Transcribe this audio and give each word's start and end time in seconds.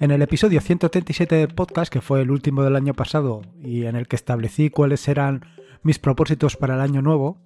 En 0.00 0.12
el 0.12 0.22
episodio 0.22 0.60
137 0.60 1.34
del 1.34 1.54
podcast, 1.54 1.92
que 1.92 2.00
fue 2.00 2.22
el 2.22 2.30
último 2.30 2.62
del 2.62 2.76
año 2.76 2.94
pasado 2.94 3.42
y 3.60 3.84
en 3.86 3.96
el 3.96 4.06
que 4.06 4.14
establecí 4.14 4.70
cuáles 4.70 5.08
eran 5.08 5.44
mis 5.82 5.98
propósitos 5.98 6.56
para 6.56 6.76
el 6.76 6.80
año 6.80 7.02
nuevo, 7.02 7.38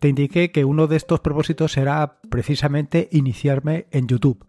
te 0.00 0.08
indiqué 0.08 0.52
que 0.52 0.66
uno 0.66 0.86
de 0.86 0.96
estos 0.96 1.20
propósitos 1.20 1.78
era 1.78 2.18
precisamente 2.28 3.08
iniciarme 3.10 3.86
en 3.90 4.06
YouTube. 4.06 4.44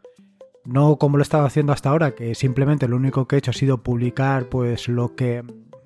No 0.66 0.98
como 0.98 1.16
lo 1.16 1.22
he 1.22 1.24
estado 1.24 1.46
haciendo 1.46 1.72
hasta 1.72 1.92
ahora, 1.92 2.12
que 2.12 2.36
simplemente 2.36 2.90
lo 2.90 2.98
único 2.98 3.26
que 3.26 3.38
he 3.38 3.40
hecho 3.40 3.52
ha 3.52 3.54
sido 3.54 3.84
publicar 3.84 4.50
pues 4.50 4.90
lo 4.90 5.16
que 5.16 5.42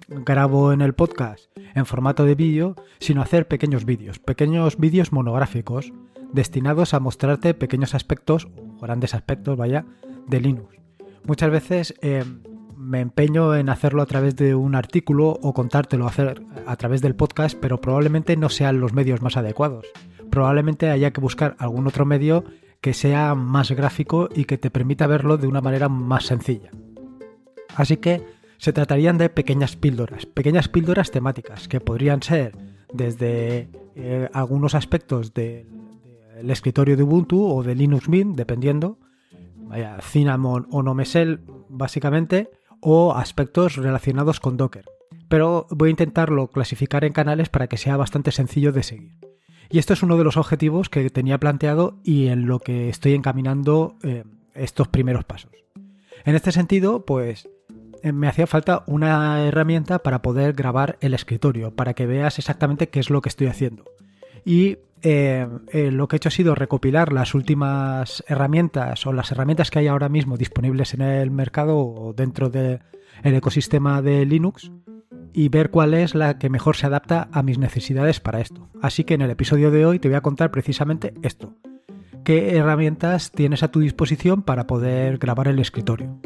grabo 0.07 0.73
en 0.73 0.81
el 0.81 0.95
podcast 0.95 1.51
en 1.75 1.85
formato 1.85 2.25
de 2.25 2.33
vídeo, 2.33 2.75
sino 2.99 3.21
hacer 3.21 3.47
pequeños 3.47 3.85
vídeos, 3.85 4.17
pequeños 4.17 4.77
vídeos 4.77 5.11
monográficos 5.11 5.93
destinados 6.33 6.95
a 6.95 6.99
mostrarte 6.99 7.53
pequeños 7.53 7.93
aspectos, 7.93 8.47
o 8.57 8.81
grandes 8.81 9.13
aspectos, 9.13 9.55
vaya, 9.55 9.85
de 10.25 10.41
Linux. 10.41 10.78
Muchas 11.29 11.51
veces 11.51 11.93
eh, 12.01 12.25
me 12.75 13.01
empeño 13.01 13.53
en 13.53 13.69
hacerlo 13.69 14.01
a 14.01 14.07
través 14.07 14.35
de 14.35 14.55
un 14.55 14.73
artículo 14.73 15.37
o 15.43 15.53
contártelo 15.53 16.09
a 16.65 16.75
través 16.75 17.03
del 17.03 17.13
podcast, 17.13 17.55
pero 17.61 17.79
probablemente 17.79 18.35
no 18.35 18.49
sean 18.49 18.79
los 18.79 18.93
medios 18.93 19.21
más 19.21 19.37
adecuados. 19.37 19.85
Probablemente 20.31 20.89
haya 20.89 21.11
que 21.11 21.21
buscar 21.21 21.55
algún 21.59 21.85
otro 21.85 22.03
medio 22.03 22.45
que 22.81 22.95
sea 22.95 23.35
más 23.35 23.69
gráfico 23.69 24.27
y 24.33 24.45
que 24.45 24.57
te 24.57 24.71
permita 24.71 25.05
verlo 25.05 25.37
de 25.37 25.45
una 25.45 25.61
manera 25.61 25.87
más 25.87 26.25
sencilla. 26.25 26.71
Así 27.75 27.97
que 27.97 28.23
se 28.57 28.73
tratarían 28.73 29.19
de 29.19 29.29
pequeñas 29.29 29.75
píldoras, 29.75 30.25
pequeñas 30.25 30.67
píldoras 30.67 31.11
temáticas 31.11 31.67
que 31.67 31.79
podrían 31.79 32.23
ser 32.23 32.57
desde 32.91 33.69
eh, 33.95 34.29
algunos 34.33 34.73
aspectos 34.73 35.35
del 35.35 35.67
escritorio 36.47 36.97
de 36.97 37.03
Ubuntu 37.03 37.45
o 37.45 37.61
de 37.61 37.75
Linux 37.75 38.09
Mint, 38.09 38.35
dependiendo, 38.35 38.97
Cinnamon 40.01 40.67
o 40.71 40.83
Nomesel 40.83 41.41
básicamente, 41.69 42.49
o 42.81 43.13
aspectos 43.13 43.75
relacionados 43.75 44.39
con 44.39 44.57
Docker. 44.57 44.85
Pero 45.27 45.67
voy 45.69 45.89
a 45.89 45.91
intentarlo 45.91 46.47
clasificar 46.47 47.03
en 47.03 47.13
canales 47.13 47.49
para 47.49 47.67
que 47.67 47.77
sea 47.77 47.97
bastante 47.97 48.31
sencillo 48.31 48.71
de 48.71 48.83
seguir. 48.83 49.13
Y 49.69 49.77
esto 49.77 49.93
es 49.93 50.01
uno 50.01 50.17
de 50.17 50.23
los 50.23 50.37
objetivos 50.37 50.89
que 50.89 51.09
tenía 51.11 51.39
planteado 51.39 51.99
y 52.03 52.27
en 52.27 52.47
lo 52.47 52.59
que 52.59 52.89
estoy 52.89 53.13
encaminando 53.13 53.97
eh, 54.03 54.23
estos 54.55 54.87
primeros 54.87 55.25
pasos. 55.25 55.51
En 56.25 56.35
este 56.35 56.51
sentido, 56.51 57.05
pues 57.05 57.47
eh, 58.01 58.11
me 58.11 58.27
hacía 58.27 58.47
falta 58.47 58.83
una 58.87 59.45
herramienta 59.45 59.99
para 59.99 60.21
poder 60.23 60.53
grabar 60.53 60.97
el 61.01 61.13
escritorio, 61.13 61.75
para 61.75 61.93
que 61.93 62.07
veas 62.07 62.39
exactamente 62.39 62.89
qué 62.89 62.99
es 62.99 63.11
lo 63.11 63.21
que 63.21 63.29
estoy 63.29 63.47
haciendo. 63.47 63.85
Y 64.43 64.79
eh, 65.01 65.47
lo 65.91 66.07
que 66.07 66.15
he 66.15 66.17
hecho 66.17 66.29
ha 66.29 66.31
sido 66.31 66.55
recopilar 66.55 67.13
las 67.13 67.33
últimas 67.33 68.23
herramientas 68.27 69.05
o 69.05 69.13
las 69.13 69.31
herramientas 69.31 69.71
que 69.71 69.79
hay 69.79 69.87
ahora 69.87 70.09
mismo 70.09 70.37
disponibles 70.37 70.93
en 70.93 71.01
el 71.01 71.31
mercado 71.31 71.77
o 71.77 72.13
dentro 72.13 72.49
del 72.49 72.79
ecosistema 73.23 74.01
de 74.01 74.25
Linux 74.25 74.71
y 75.33 75.49
ver 75.49 75.69
cuál 75.69 75.93
es 75.93 76.15
la 76.15 76.37
que 76.37 76.49
mejor 76.49 76.75
se 76.75 76.87
adapta 76.87 77.29
a 77.31 77.43
mis 77.43 77.57
necesidades 77.57 78.19
para 78.19 78.41
esto. 78.41 78.69
Así 78.81 79.03
que 79.03 79.13
en 79.13 79.21
el 79.21 79.31
episodio 79.31 79.71
de 79.71 79.85
hoy 79.85 79.99
te 79.99 80.09
voy 80.09 80.15
a 80.15 80.21
contar 80.21 80.51
precisamente 80.51 81.13
esto. 81.21 81.55
¿Qué 82.23 82.57
herramientas 82.57 83.31
tienes 83.31 83.63
a 83.63 83.69
tu 83.69 83.79
disposición 83.79 84.43
para 84.43 84.67
poder 84.67 85.17
grabar 85.17 85.47
el 85.47 85.59
escritorio? 85.59 86.19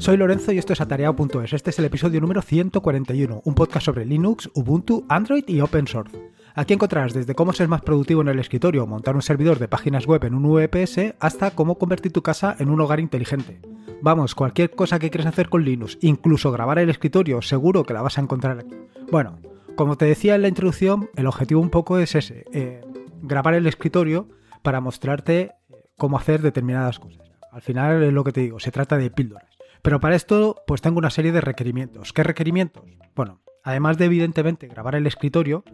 Soy 0.00 0.16
Lorenzo 0.16 0.50
y 0.50 0.56
esto 0.56 0.72
es 0.72 0.80
atareado.es. 0.80 1.52
Este 1.52 1.68
es 1.68 1.78
el 1.78 1.84
episodio 1.84 2.22
número 2.22 2.40
141, 2.40 3.42
un 3.44 3.54
podcast 3.54 3.84
sobre 3.84 4.06
Linux, 4.06 4.48
Ubuntu, 4.54 5.04
Android 5.10 5.44
y 5.46 5.60
Open 5.60 5.86
Source. 5.86 6.18
Aquí 6.54 6.72
encontrarás 6.72 7.12
desde 7.12 7.34
cómo 7.34 7.52
ser 7.52 7.68
más 7.68 7.82
productivo 7.82 8.22
en 8.22 8.28
el 8.28 8.38
escritorio, 8.38 8.86
montar 8.86 9.14
un 9.14 9.20
servidor 9.20 9.58
de 9.58 9.68
páginas 9.68 10.06
web 10.06 10.24
en 10.24 10.32
un 10.32 10.54
VPS, 10.54 11.16
hasta 11.20 11.50
cómo 11.50 11.76
convertir 11.76 12.14
tu 12.14 12.22
casa 12.22 12.56
en 12.58 12.70
un 12.70 12.80
hogar 12.80 12.98
inteligente. 12.98 13.60
Vamos, 14.00 14.34
cualquier 14.34 14.70
cosa 14.70 14.98
que 14.98 15.10
quieras 15.10 15.26
hacer 15.26 15.50
con 15.50 15.66
Linux, 15.66 15.98
incluso 16.00 16.50
grabar 16.50 16.78
el 16.78 16.88
escritorio, 16.88 17.42
seguro 17.42 17.84
que 17.84 17.92
la 17.92 18.00
vas 18.00 18.16
a 18.16 18.22
encontrar 18.22 18.58
aquí. 18.58 18.74
Bueno, 19.12 19.38
como 19.76 19.96
te 19.98 20.06
decía 20.06 20.34
en 20.34 20.40
la 20.40 20.48
introducción, 20.48 21.10
el 21.14 21.26
objetivo 21.26 21.60
un 21.60 21.68
poco 21.68 21.98
es 21.98 22.14
ese, 22.14 22.46
eh, 22.54 22.80
grabar 23.20 23.52
el 23.52 23.66
escritorio 23.66 24.30
para 24.62 24.80
mostrarte 24.80 25.52
cómo 25.98 26.16
hacer 26.16 26.40
determinadas 26.40 26.98
cosas. 26.98 27.30
Al 27.52 27.60
final 27.60 28.02
es 28.02 28.14
lo 28.14 28.24
que 28.24 28.32
te 28.32 28.40
digo, 28.40 28.60
se 28.60 28.70
trata 28.70 28.96
de 28.96 29.10
píldoras. 29.10 29.59
Pero 29.82 30.00
para 30.00 30.16
esto, 30.16 30.56
pues 30.66 30.80
tengo 30.80 30.98
una 30.98 31.10
serie 31.10 31.32
de 31.32 31.40
requerimientos. 31.40 32.12
¿Qué 32.12 32.22
requerimientos? 32.22 32.84
Bueno, 33.14 33.40
además 33.64 33.98
de 33.98 34.06
evidentemente 34.06 34.68
grabar 34.68 34.94
el 34.94 35.06
escritorio, 35.06 35.64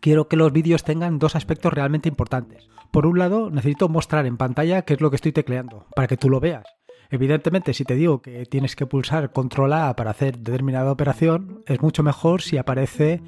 quiero 0.00 0.28
que 0.28 0.36
los 0.36 0.52
vídeos 0.52 0.84
tengan 0.84 1.18
dos 1.18 1.36
aspectos 1.36 1.72
realmente 1.72 2.08
importantes. 2.08 2.68
Por 2.90 3.06
un 3.06 3.18
lado, 3.18 3.50
necesito 3.50 3.88
mostrar 3.88 4.26
en 4.26 4.36
pantalla 4.36 4.82
qué 4.82 4.94
es 4.94 5.00
lo 5.00 5.10
que 5.10 5.16
estoy 5.16 5.32
tecleando, 5.32 5.86
para 5.94 6.06
que 6.06 6.16
tú 6.16 6.30
lo 6.30 6.40
veas. 6.40 6.64
Evidentemente, 7.10 7.74
si 7.74 7.84
te 7.84 7.94
digo 7.94 8.22
que 8.22 8.46
tienes 8.46 8.76
que 8.76 8.86
pulsar 8.86 9.32
control 9.32 9.72
A 9.72 9.94
para 9.94 10.10
hacer 10.10 10.38
determinada 10.38 10.90
operación, 10.90 11.62
es 11.66 11.80
mucho 11.80 12.02
mejor 12.02 12.42
si 12.42 12.56
aparece 12.56 13.14
eh, 13.14 13.22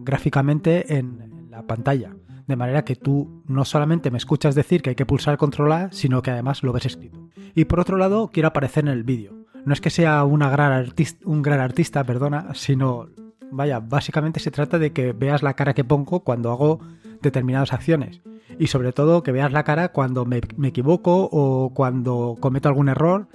gráficamente 0.00 0.96
en 0.96 1.48
la 1.50 1.62
pantalla. 1.62 2.14
De 2.46 2.56
manera 2.56 2.84
que 2.84 2.96
tú 2.96 3.42
no 3.46 3.64
solamente 3.64 4.10
me 4.10 4.18
escuchas 4.18 4.54
decir 4.54 4.82
que 4.82 4.90
hay 4.90 4.96
que 4.96 5.06
pulsar 5.06 5.38
control 5.38 5.72
A, 5.72 5.92
sino 5.92 6.22
que 6.22 6.30
además 6.30 6.62
lo 6.62 6.72
ves 6.72 6.86
escrito. 6.86 7.18
Y 7.54 7.64
por 7.64 7.80
otro 7.80 7.96
lado, 7.96 8.30
quiero 8.32 8.48
aparecer 8.48 8.84
en 8.84 8.90
el 8.90 9.04
vídeo. 9.04 9.46
No 9.64 9.72
es 9.72 9.80
que 9.80 9.90
sea 9.90 10.24
una 10.24 10.50
gran 10.50 10.92
un 11.24 11.42
gran 11.42 11.60
artista, 11.60 12.04
perdona, 12.04 12.54
sino 12.54 13.08
Vaya, 13.56 13.78
básicamente 13.78 14.40
se 14.40 14.50
trata 14.50 14.80
de 14.80 14.92
que 14.92 15.12
veas 15.12 15.44
la 15.44 15.54
cara 15.54 15.74
que 15.74 15.84
pongo 15.84 16.24
cuando 16.24 16.50
hago 16.50 16.80
determinadas 17.22 17.72
acciones. 17.72 18.20
Y 18.58 18.66
sobre 18.66 18.92
todo 18.92 19.22
que 19.22 19.30
veas 19.30 19.52
la 19.52 19.62
cara 19.62 19.90
cuando 19.90 20.24
me, 20.24 20.40
equivoco 20.64 21.28
o 21.30 21.72
cuando 21.72 22.36
cometo 22.40 22.68
algún 22.68 22.88
error 22.88 23.28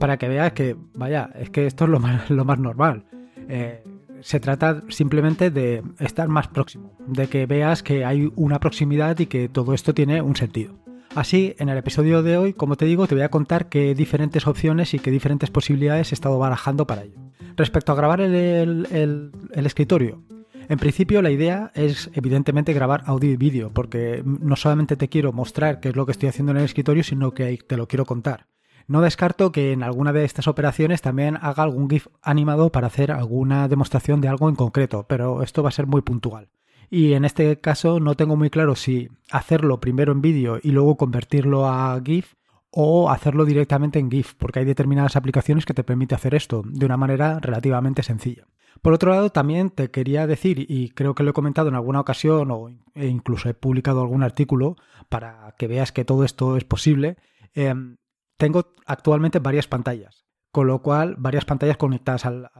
para 0.00 0.16
que 0.16 0.28
veas 0.28 0.54
que, 0.54 0.76
vaya, 0.94 1.30
es 1.38 1.50
que 1.50 1.66
esto 1.66 1.84
es 1.84 1.90
lo 1.90 2.00
más, 2.00 2.30
lo 2.30 2.44
más 2.44 2.58
normal. 2.58 3.04
Eh, 3.48 3.84
se 4.22 4.40
trata 4.40 4.82
simplemente 4.88 5.52
de 5.52 5.84
estar 6.00 6.26
más 6.26 6.48
próximo, 6.48 6.92
de 7.06 7.28
que 7.28 7.46
veas 7.46 7.84
que 7.84 8.04
hay 8.04 8.30
una 8.34 8.58
proximidad 8.58 9.20
y 9.20 9.26
que 9.26 9.48
todo 9.48 9.72
esto 9.72 9.94
tiene 9.94 10.20
un 10.20 10.34
sentido. 10.34 10.74
Así, 11.14 11.56
en 11.58 11.68
el 11.68 11.76
episodio 11.76 12.22
de 12.22 12.38
hoy, 12.38 12.52
como 12.52 12.76
te 12.76 12.84
digo, 12.84 13.08
te 13.08 13.16
voy 13.16 13.24
a 13.24 13.30
contar 13.30 13.68
qué 13.68 13.96
diferentes 13.96 14.46
opciones 14.46 14.94
y 14.94 15.00
qué 15.00 15.10
diferentes 15.10 15.50
posibilidades 15.50 16.12
he 16.12 16.14
estado 16.14 16.38
barajando 16.38 16.86
para 16.86 17.02
ello. 17.02 17.18
Respecto 17.56 17.90
a 17.90 17.96
grabar 17.96 18.20
el, 18.20 19.32
escritorio, 19.52 20.22
en 20.68 20.78
principio 20.78 21.20
la 21.20 21.32
idea 21.32 21.72
es 21.74 22.10
evidentemente 22.14 22.72
grabar 22.72 23.02
audio 23.06 23.32
y 23.32 23.36
vídeo, 23.36 23.72
porque 23.74 24.22
no 24.24 24.54
solamente 24.54 24.96
te 24.96 25.08
quiero 25.08 25.32
mostrar 25.32 25.80
qué 25.80 25.88
es 25.88 25.96
lo 25.96 26.06
que 26.06 26.12
estoy 26.12 26.28
haciendo 26.28 26.52
en 26.52 26.58
el 26.58 26.64
escritorio, 26.64 27.02
sino 27.02 27.32
que 27.32 27.58
te 27.58 27.76
lo 27.76 27.88
quiero 27.88 28.06
contar. 28.06 28.46
No 28.86 29.00
descarto 29.00 29.50
que 29.50 29.72
en 29.72 29.82
alguna 29.82 30.12
de 30.12 30.24
estas 30.24 30.46
operaciones 30.46 31.02
también 31.02 31.38
haga 31.42 31.64
algún 31.64 31.90
GIF 31.90 32.06
animado 32.22 32.70
para 32.70 32.86
hacer 32.86 33.10
alguna 33.10 33.66
demostración 33.66 34.20
de 34.20 34.28
algo 34.28 34.48
en 34.48 34.54
concreto, 34.54 35.06
pero 35.08 35.42
esto 35.42 35.64
va 35.64 35.70
a 35.70 35.72
ser 35.72 35.88
muy 35.88 36.02
puntual. 36.02 36.48
Y 36.90 37.12
en 37.12 37.24
este 37.24 37.60
caso 37.60 38.00
no 38.00 38.16
tengo 38.16 38.36
muy 38.36 38.50
claro 38.50 38.74
si 38.74 39.08
hacerlo 39.30 39.80
primero 39.80 40.10
en 40.10 40.20
vídeo 40.20 40.58
y 40.60 40.72
luego 40.72 40.96
convertirlo 40.96 41.66
a 41.66 42.00
GIF 42.04 42.34
o 42.72 43.10
hacerlo 43.10 43.44
directamente 43.44 44.00
en 44.00 44.10
GIF, 44.10 44.34
porque 44.34 44.58
hay 44.58 44.64
determinadas 44.64 45.14
aplicaciones 45.14 45.64
que 45.64 45.74
te 45.74 45.84
permiten 45.84 46.16
hacer 46.16 46.34
esto 46.34 46.62
de 46.64 46.86
una 46.86 46.96
manera 46.96 47.38
relativamente 47.38 48.02
sencilla. 48.02 48.46
Por 48.82 48.92
otro 48.92 49.10
lado, 49.10 49.30
también 49.30 49.70
te 49.70 49.90
quería 49.90 50.26
decir, 50.26 50.66
y 50.68 50.90
creo 50.90 51.14
que 51.14 51.22
lo 51.22 51.30
he 51.30 51.34
comentado 51.34 51.68
en 51.68 51.74
alguna 51.74 52.00
ocasión 52.00 52.50
o 52.50 52.68
e 52.94 53.06
incluso 53.06 53.48
he 53.48 53.54
publicado 53.54 54.00
algún 54.00 54.22
artículo 54.22 54.76
para 55.08 55.54
que 55.58 55.68
veas 55.68 55.92
que 55.92 56.04
todo 56.04 56.24
esto 56.24 56.56
es 56.56 56.64
posible, 56.64 57.16
em, 57.54 57.98
tengo 58.36 58.74
actualmente 58.86 59.38
varias 59.38 59.66
pantallas 59.66 60.29
con 60.50 60.66
lo 60.66 60.82
cual 60.82 61.14
varias 61.18 61.44
pantallas 61.44 61.76
conectadas 61.76 62.26
al, 62.26 62.50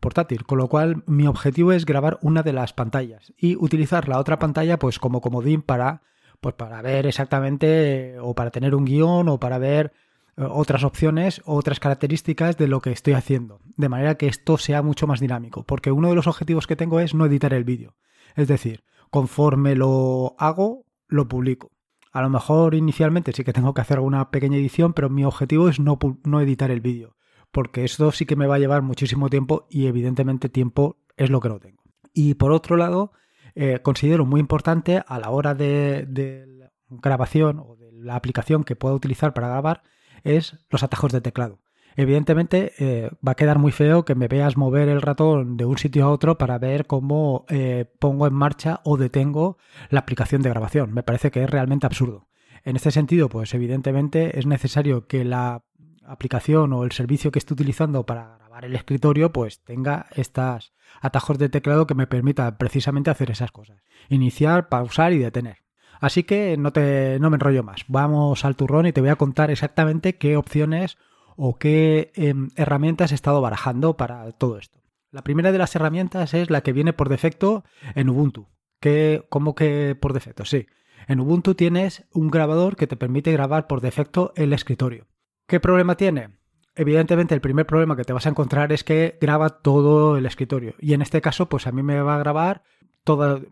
portátil, 0.00 0.44
con 0.44 0.58
lo 0.58 0.68
cual 0.68 1.02
mi 1.06 1.26
objetivo 1.26 1.72
es 1.72 1.84
grabar 1.84 2.18
una 2.22 2.42
de 2.42 2.52
las 2.52 2.72
pantallas 2.72 3.32
y 3.36 3.56
utilizar 3.56 4.08
la 4.08 4.18
otra 4.18 4.38
pantalla 4.38 4.78
pues 4.78 4.98
como 4.98 5.20
comodín 5.20 5.62
para 5.62 6.02
pues 6.40 6.54
para 6.54 6.82
ver 6.82 7.06
exactamente 7.06 8.18
o 8.20 8.34
para 8.34 8.50
tener 8.50 8.74
un 8.74 8.84
guion 8.84 9.28
o 9.28 9.40
para 9.40 9.58
ver 9.58 9.92
eh, 10.36 10.46
otras 10.48 10.84
opciones, 10.84 11.40
otras 11.44 11.80
características 11.80 12.56
de 12.56 12.68
lo 12.68 12.80
que 12.80 12.92
estoy 12.92 13.14
haciendo, 13.14 13.60
de 13.76 13.88
manera 13.88 14.16
que 14.16 14.26
esto 14.26 14.58
sea 14.58 14.82
mucho 14.82 15.06
más 15.06 15.20
dinámico, 15.20 15.64
porque 15.64 15.92
uno 15.92 16.08
de 16.08 16.14
los 16.14 16.26
objetivos 16.26 16.66
que 16.66 16.76
tengo 16.76 17.00
es 17.00 17.14
no 17.14 17.24
editar 17.24 17.54
el 17.54 17.64
vídeo, 17.64 17.96
es 18.36 18.48
decir, 18.48 18.84
conforme 19.10 19.74
lo 19.74 20.34
hago, 20.38 20.84
lo 21.08 21.28
publico. 21.28 21.70
A 22.12 22.20
lo 22.20 22.30
mejor 22.30 22.74
inicialmente 22.74 23.32
sí 23.32 23.42
que 23.42 23.52
tengo 23.52 23.74
que 23.74 23.80
hacer 23.80 23.96
alguna 23.96 24.30
pequeña 24.30 24.56
edición, 24.56 24.92
pero 24.92 25.08
mi 25.10 25.24
objetivo 25.24 25.68
es 25.68 25.80
no, 25.80 25.98
no 26.24 26.40
editar 26.40 26.70
el 26.70 26.80
vídeo 26.80 27.16
porque 27.54 27.84
esto 27.84 28.10
sí 28.10 28.26
que 28.26 28.34
me 28.34 28.48
va 28.48 28.56
a 28.56 28.58
llevar 28.58 28.82
muchísimo 28.82 29.30
tiempo 29.30 29.66
y 29.70 29.86
evidentemente 29.86 30.48
tiempo 30.48 30.98
es 31.16 31.30
lo 31.30 31.40
que 31.40 31.48
no 31.48 31.60
tengo. 31.60 31.84
Y 32.12 32.34
por 32.34 32.50
otro 32.50 32.76
lado, 32.76 33.12
eh, 33.54 33.78
considero 33.80 34.26
muy 34.26 34.40
importante 34.40 35.04
a 35.06 35.18
la 35.20 35.30
hora 35.30 35.54
de, 35.54 36.04
de, 36.08 36.68
grabación 36.88 37.60
o 37.60 37.76
de 37.76 37.92
la 37.92 38.16
aplicación 38.16 38.64
que 38.64 38.74
pueda 38.74 38.96
utilizar 38.96 39.32
para 39.32 39.48
grabar 39.48 39.84
es 40.24 40.58
los 40.68 40.82
atajos 40.82 41.12
de 41.12 41.20
teclado. 41.20 41.60
Evidentemente 41.96 42.72
eh, 42.78 43.10
va 43.26 43.32
a 43.32 43.36
quedar 43.36 43.60
muy 43.60 43.70
feo 43.70 44.04
que 44.04 44.16
me 44.16 44.26
veas 44.26 44.56
mover 44.56 44.88
el 44.88 45.00
ratón 45.00 45.56
de 45.56 45.64
un 45.64 45.78
sitio 45.78 46.06
a 46.06 46.10
otro 46.10 46.36
para 46.36 46.58
ver 46.58 46.86
cómo 46.88 47.46
eh, 47.48 47.84
pongo 48.00 48.26
en 48.26 48.34
marcha 48.34 48.80
o 48.82 48.96
detengo 48.96 49.58
la 49.90 50.00
aplicación 50.00 50.42
de 50.42 50.50
grabación. 50.50 50.92
Me 50.92 51.04
parece 51.04 51.30
que 51.30 51.44
es 51.44 51.50
realmente 51.50 51.86
absurdo. 51.86 52.26
En 52.64 52.74
este 52.74 52.90
sentido, 52.90 53.28
pues 53.28 53.54
evidentemente 53.54 54.38
es 54.38 54.46
necesario 54.46 55.06
que 55.06 55.24
la 55.24 55.62
aplicación 56.06 56.72
o 56.72 56.84
el 56.84 56.92
servicio 56.92 57.30
que 57.30 57.38
esté 57.38 57.54
utilizando 57.54 58.04
para 58.04 58.36
grabar 58.38 58.64
el 58.64 58.74
escritorio 58.74 59.32
pues 59.32 59.60
tenga 59.64 60.06
estos 60.14 60.72
atajos 61.00 61.38
de 61.38 61.48
teclado 61.48 61.86
que 61.86 61.94
me 61.94 62.06
permitan 62.06 62.56
precisamente 62.56 63.10
hacer 63.10 63.30
esas 63.30 63.52
cosas. 63.52 63.82
Iniciar, 64.08 64.68
pausar 64.68 65.12
y 65.12 65.18
detener. 65.18 65.58
Así 66.00 66.24
que 66.24 66.56
no, 66.56 66.72
te, 66.72 67.18
no 67.20 67.30
me 67.30 67.36
enrollo 67.36 67.62
más. 67.62 67.84
Vamos 67.88 68.44
al 68.44 68.56
turrón 68.56 68.86
y 68.86 68.92
te 68.92 69.00
voy 69.00 69.10
a 69.10 69.16
contar 69.16 69.50
exactamente 69.50 70.16
qué 70.16 70.36
opciones 70.36 70.98
o 71.36 71.58
qué 71.58 72.12
em, 72.14 72.50
herramientas 72.56 73.12
he 73.12 73.14
estado 73.14 73.40
barajando 73.40 73.96
para 73.96 74.30
todo 74.32 74.58
esto. 74.58 74.80
La 75.10 75.22
primera 75.22 75.52
de 75.52 75.58
las 75.58 75.74
herramientas 75.76 76.34
es 76.34 76.50
la 76.50 76.62
que 76.62 76.72
viene 76.72 76.92
por 76.92 77.08
defecto 77.08 77.64
en 77.94 78.08
Ubuntu. 78.08 78.48
¿Qué, 78.80 79.24
¿Cómo 79.28 79.54
que 79.54 79.96
por 79.98 80.12
defecto? 80.12 80.44
Sí. 80.44 80.66
En 81.06 81.20
Ubuntu 81.20 81.54
tienes 81.54 82.04
un 82.12 82.30
grabador 82.30 82.76
que 82.76 82.86
te 82.86 82.96
permite 82.96 83.32
grabar 83.32 83.66
por 83.66 83.80
defecto 83.80 84.32
el 84.36 84.52
escritorio. 84.52 85.06
¿Qué 85.46 85.60
problema 85.60 85.96
tiene? 85.96 86.30
Evidentemente 86.74 87.34
el 87.34 87.40
primer 87.40 87.66
problema 87.66 87.96
que 87.96 88.04
te 88.04 88.12
vas 88.12 88.26
a 88.26 88.30
encontrar 88.30 88.72
es 88.72 88.82
que 88.82 89.18
graba 89.20 89.50
todo 89.60 90.16
el 90.16 90.26
escritorio. 90.26 90.74
Y 90.80 90.94
en 90.94 91.02
este 91.02 91.20
caso, 91.20 91.48
pues 91.48 91.66
a 91.66 91.72
mí 91.72 91.82
me 91.82 92.00
va 92.00 92.16
a 92.16 92.18
grabar 92.18 92.62
todas 93.04 93.42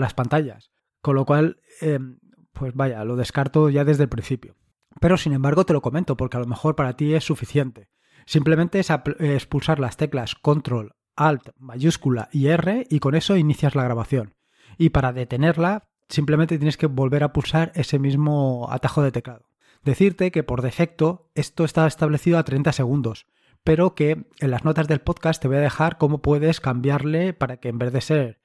las 0.00 0.14
pantallas. 0.14 0.70
Con 1.00 1.16
lo 1.16 1.24
cual, 1.24 1.60
em, 1.80 2.18
pues 2.52 2.74
vaya, 2.74 3.04
lo 3.04 3.16
descarto 3.16 3.70
ya 3.70 3.84
desde 3.84 4.04
el 4.04 4.08
principio. 4.08 4.56
Pero 5.00 5.16
sin 5.16 5.32
embargo 5.32 5.64
te 5.64 5.72
lo 5.72 5.82
comento 5.82 6.16
porque 6.16 6.36
a 6.36 6.40
lo 6.40 6.46
mejor 6.46 6.76
para 6.76 6.96
ti 6.96 7.14
es 7.14 7.24
suficiente. 7.24 7.88
Simplemente 8.26 8.78
es, 8.78 8.88
es 9.18 9.46
pulsar 9.46 9.78
las 9.78 9.96
teclas 9.96 10.34
Control, 10.34 10.92
Alt, 11.16 11.50
mayúscula 11.56 12.28
y 12.30 12.48
R 12.48 12.86
y 12.88 13.00
con 13.00 13.14
eso 13.14 13.36
inicias 13.36 13.74
la 13.74 13.84
grabación. 13.84 14.34
Y 14.76 14.90
para 14.90 15.12
detenerla 15.12 15.88
simplemente 16.08 16.58
tienes 16.58 16.76
que 16.76 16.86
volver 16.86 17.24
a 17.24 17.32
pulsar 17.32 17.72
ese 17.74 17.98
mismo 17.98 18.68
atajo 18.70 19.02
de 19.02 19.12
teclado. 19.12 19.47
Decirte 19.88 20.30
que 20.30 20.42
por 20.42 20.60
defecto 20.60 21.30
esto 21.34 21.64
está 21.64 21.86
establecido 21.86 22.36
a 22.36 22.42
30 22.42 22.72
segundos, 22.74 23.26
pero 23.64 23.94
que 23.94 24.26
en 24.38 24.50
las 24.50 24.62
notas 24.62 24.86
del 24.86 25.00
podcast 25.00 25.40
te 25.40 25.48
voy 25.48 25.56
a 25.56 25.60
dejar 25.60 25.96
cómo 25.96 26.20
puedes 26.20 26.60
cambiarle 26.60 27.32
para 27.32 27.56
que 27.56 27.70
en 27.70 27.78
vez 27.78 27.90
de 27.94 28.02
ser 28.02 28.38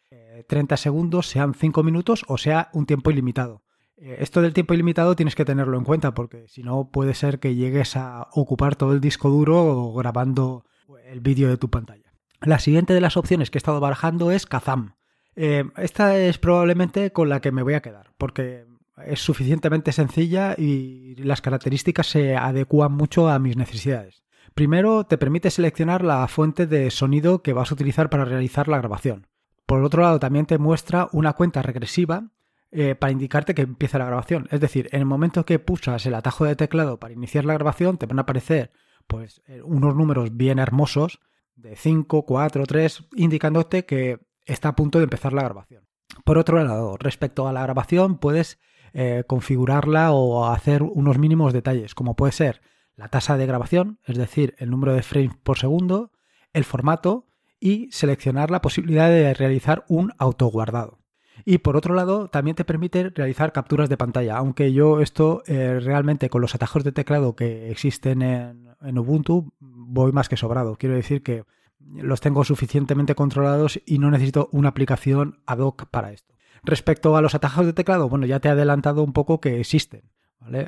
30 0.47 0.73
eh, 0.73 0.77
segundos 0.77 1.27
sean 1.27 1.53
5 1.53 1.83
minutos 1.83 2.23
o 2.29 2.37
sea 2.37 2.69
un 2.71 2.85
tiempo 2.85 3.11
ilimitado. 3.11 3.61
Eh, 3.97 4.15
esto 4.19 4.41
del 4.41 4.53
tiempo 4.53 4.73
ilimitado 4.73 5.17
tienes 5.17 5.35
que 5.35 5.43
tenerlo 5.43 5.77
en 5.77 5.83
cuenta 5.83 6.13
porque 6.13 6.47
si 6.47 6.63
no 6.63 6.91
puede 6.91 7.13
ser 7.13 7.41
que 7.41 7.55
llegues 7.55 7.97
a 7.97 8.29
ocupar 8.31 8.77
todo 8.77 8.93
el 8.93 9.01
disco 9.01 9.29
duro 9.29 9.91
grabando 9.91 10.63
el 11.07 11.19
vídeo 11.19 11.49
de 11.49 11.57
tu 11.57 11.69
pantalla. 11.69 12.13
La 12.39 12.59
siguiente 12.59 12.93
de 12.93 13.01
las 13.01 13.17
opciones 13.17 13.51
que 13.51 13.57
he 13.57 13.59
estado 13.59 13.81
barajando 13.81 14.31
es 14.31 14.45
Kazam. 14.45 14.95
Eh, 15.35 15.65
esta 15.75 16.17
es 16.17 16.37
probablemente 16.37 17.11
con 17.11 17.27
la 17.27 17.41
que 17.41 17.51
me 17.51 17.63
voy 17.63 17.73
a 17.73 17.81
quedar 17.81 18.13
porque 18.17 18.65
es 19.05 19.19
suficientemente 19.19 19.91
sencilla 19.91 20.55
y 20.57 21.15
las 21.15 21.41
características 21.41 22.07
se 22.07 22.35
adecúan 22.35 22.91
mucho 22.91 23.29
a 23.29 23.39
mis 23.39 23.57
necesidades. 23.57 24.23
Primero, 24.53 25.05
te 25.05 25.17
permite 25.17 25.49
seleccionar 25.49 26.03
la 26.03 26.27
fuente 26.27 26.67
de 26.67 26.91
sonido 26.91 27.41
que 27.41 27.53
vas 27.53 27.71
a 27.71 27.73
utilizar 27.73 28.09
para 28.09 28.25
realizar 28.25 28.67
la 28.67 28.77
grabación. 28.77 29.27
Por 29.65 29.83
otro 29.83 30.03
lado, 30.03 30.19
también 30.19 30.45
te 30.45 30.59
muestra 30.59 31.09
una 31.11 31.33
cuenta 31.33 31.61
regresiva 31.61 32.31
eh, 32.71 32.95
para 32.95 33.11
indicarte 33.11 33.55
que 33.55 33.63
empieza 33.63 33.97
la 33.97 34.05
grabación. 34.05 34.47
Es 34.51 34.59
decir, 34.59 34.89
en 34.91 34.99
el 34.99 35.05
momento 35.05 35.45
que 35.45 35.59
pulsas 35.59 36.05
el 36.05 36.13
atajo 36.13 36.45
de 36.45 36.55
teclado 36.55 36.99
para 36.99 37.13
iniciar 37.13 37.45
la 37.45 37.53
grabación, 37.53 37.97
te 37.97 38.05
van 38.05 38.19
a 38.19 38.23
aparecer 38.23 38.71
pues, 39.07 39.41
eh, 39.47 39.61
unos 39.63 39.95
números 39.95 40.35
bien 40.35 40.59
hermosos 40.59 41.19
de 41.55 41.75
5, 41.75 42.25
4, 42.25 42.65
3, 42.65 43.05
indicándote 43.15 43.85
que 43.85 44.19
está 44.45 44.69
a 44.69 44.75
punto 44.75 44.99
de 44.99 45.05
empezar 45.05 45.33
la 45.33 45.43
grabación. 45.43 45.87
Por 46.25 46.37
otro 46.37 46.63
lado, 46.63 46.97
respecto 46.97 47.47
a 47.47 47.53
la 47.53 47.63
grabación, 47.63 48.17
puedes 48.17 48.59
eh, 48.93 49.23
configurarla 49.27 50.11
o 50.11 50.45
hacer 50.45 50.83
unos 50.83 51.17
mínimos 51.17 51.53
detalles, 51.53 51.95
como 51.95 52.15
puede 52.15 52.31
ser 52.31 52.61
la 52.95 53.07
tasa 53.07 53.37
de 53.37 53.47
grabación, 53.47 53.99
es 54.05 54.17
decir, 54.17 54.55
el 54.59 54.69
número 54.69 54.93
de 54.93 55.01
frames 55.01 55.35
por 55.43 55.57
segundo, 55.57 56.11
el 56.53 56.63
formato 56.63 57.25
y 57.59 57.89
seleccionar 57.91 58.51
la 58.51 58.61
posibilidad 58.61 59.09
de 59.09 59.33
realizar 59.33 59.83
un 59.87 60.11
autoguardado. 60.17 60.99
Y 61.45 61.59
por 61.59 61.75
otro 61.75 61.95
lado, 61.95 62.27
también 62.29 62.55
te 62.55 62.65
permite 62.65 63.09
realizar 63.09 63.51
capturas 63.51 63.89
de 63.89 63.97
pantalla, 63.97 64.37
aunque 64.37 64.71
yo 64.71 65.01
esto 65.01 65.43
eh, 65.47 65.79
realmente 65.79 66.29
con 66.29 66.41
los 66.41 66.55
atajos 66.55 66.83
de 66.83 66.91
teclado 66.91 67.35
que 67.35 67.71
existen 67.71 68.21
en, 68.21 68.97
Ubuntu 68.97 69.53
voy 69.59 70.11
más 70.11 70.27
que 70.27 70.37
sobrado. 70.37 70.75
Quiero 70.75 70.95
decir 70.95 71.23
que 71.23 71.45
los 71.79 72.19
tengo 72.21 72.43
suficientemente 72.43 73.15
controlados 73.15 73.79
y 73.85 73.97
no 73.97 74.11
necesito 74.11 74.49
una 74.51 74.69
aplicación 74.69 75.39
ad 75.45 75.59
hoc 75.59 75.85
para 75.89 76.11
esto. 76.11 76.33
Respecto 76.63 77.15
a 77.17 77.21
los 77.21 77.35
atajos 77.35 77.65
de 77.65 77.73
teclado, 77.73 78.09
bueno, 78.09 78.25
ya 78.25 78.39
te 78.39 78.47
he 78.47 78.51
adelantado 78.51 79.03
un 79.03 79.13
poco 79.13 79.41
que 79.41 79.59
existen. 79.59 80.11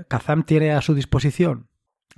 Kazam 0.07 0.43
tiene 0.43 0.71
a 0.71 0.81
su 0.81 0.93
disposición 0.93 1.69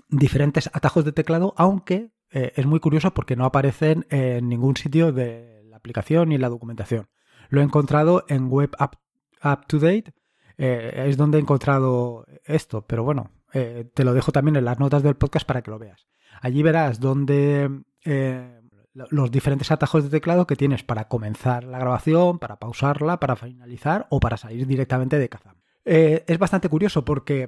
diferentes 0.09 0.69
atajos 0.73 1.05
de 1.05 1.11
teclado, 1.11 1.53
aunque 1.57 2.11
eh, 2.29 2.53
es 2.55 2.65
muy 2.65 2.79
curioso 2.79 3.13
porque 3.13 3.35
no 3.35 3.45
aparecen 3.45 4.05
en 4.09 4.47
ningún 4.49 4.77
sitio 4.77 5.11
de 5.11 5.63
la 5.69 5.77
aplicación 5.77 6.29
ni 6.29 6.37
la 6.37 6.49
documentación. 6.49 7.09
Lo 7.49 7.61
he 7.61 7.63
encontrado 7.63 8.25
en 8.27 8.47
Web 8.49 8.75
Up, 8.79 9.65
to 9.67 9.79
Date, 9.79 10.13
eh, 10.57 11.05
es 11.07 11.17
donde 11.17 11.37
he 11.37 11.41
encontrado 11.41 12.25
esto, 12.45 12.85
pero 12.85 13.03
bueno, 13.03 13.31
eh, 13.53 13.89
te 13.93 14.03
lo 14.03 14.13
dejo 14.13 14.31
también 14.31 14.55
en 14.55 14.65
las 14.65 14.79
notas 14.79 15.03
del 15.03 15.15
podcast 15.15 15.47
para 15.47 15.61
que 15.61 15.71
lo 15.71 15.79
veas. 15.79 16.07
Allí 16.41 16.61
verás 16.63 16.99
donde 16.99 17.83
eh, 18.03 18.56
los 19.09 19.31
diferentes 19.31 19.71
atajos 19.71 20.03
de 20.03 20.09
teclado 20.09 20.47
que 20.47 20.55
tienes 20.55 20.83
para 20.83 21.07
comenzar 21.07 21.63
la 21.63 21.79
grabación, 21.79 22.39
para 22.39 22.57
pausarla, 22.57 23.19
para 23.19 23.35
finalizar 23.35 24.07
o 24.09 24.19
para 24.19 24.37
salir 24.37 24.67
directamente 24.67 25.19
de 25.19 25.29
Kazam. 25.29 25.55
es 25.85 26.37
bastante 26.37 26.69
curioso 26.69 27.05
porque 27.05 27.47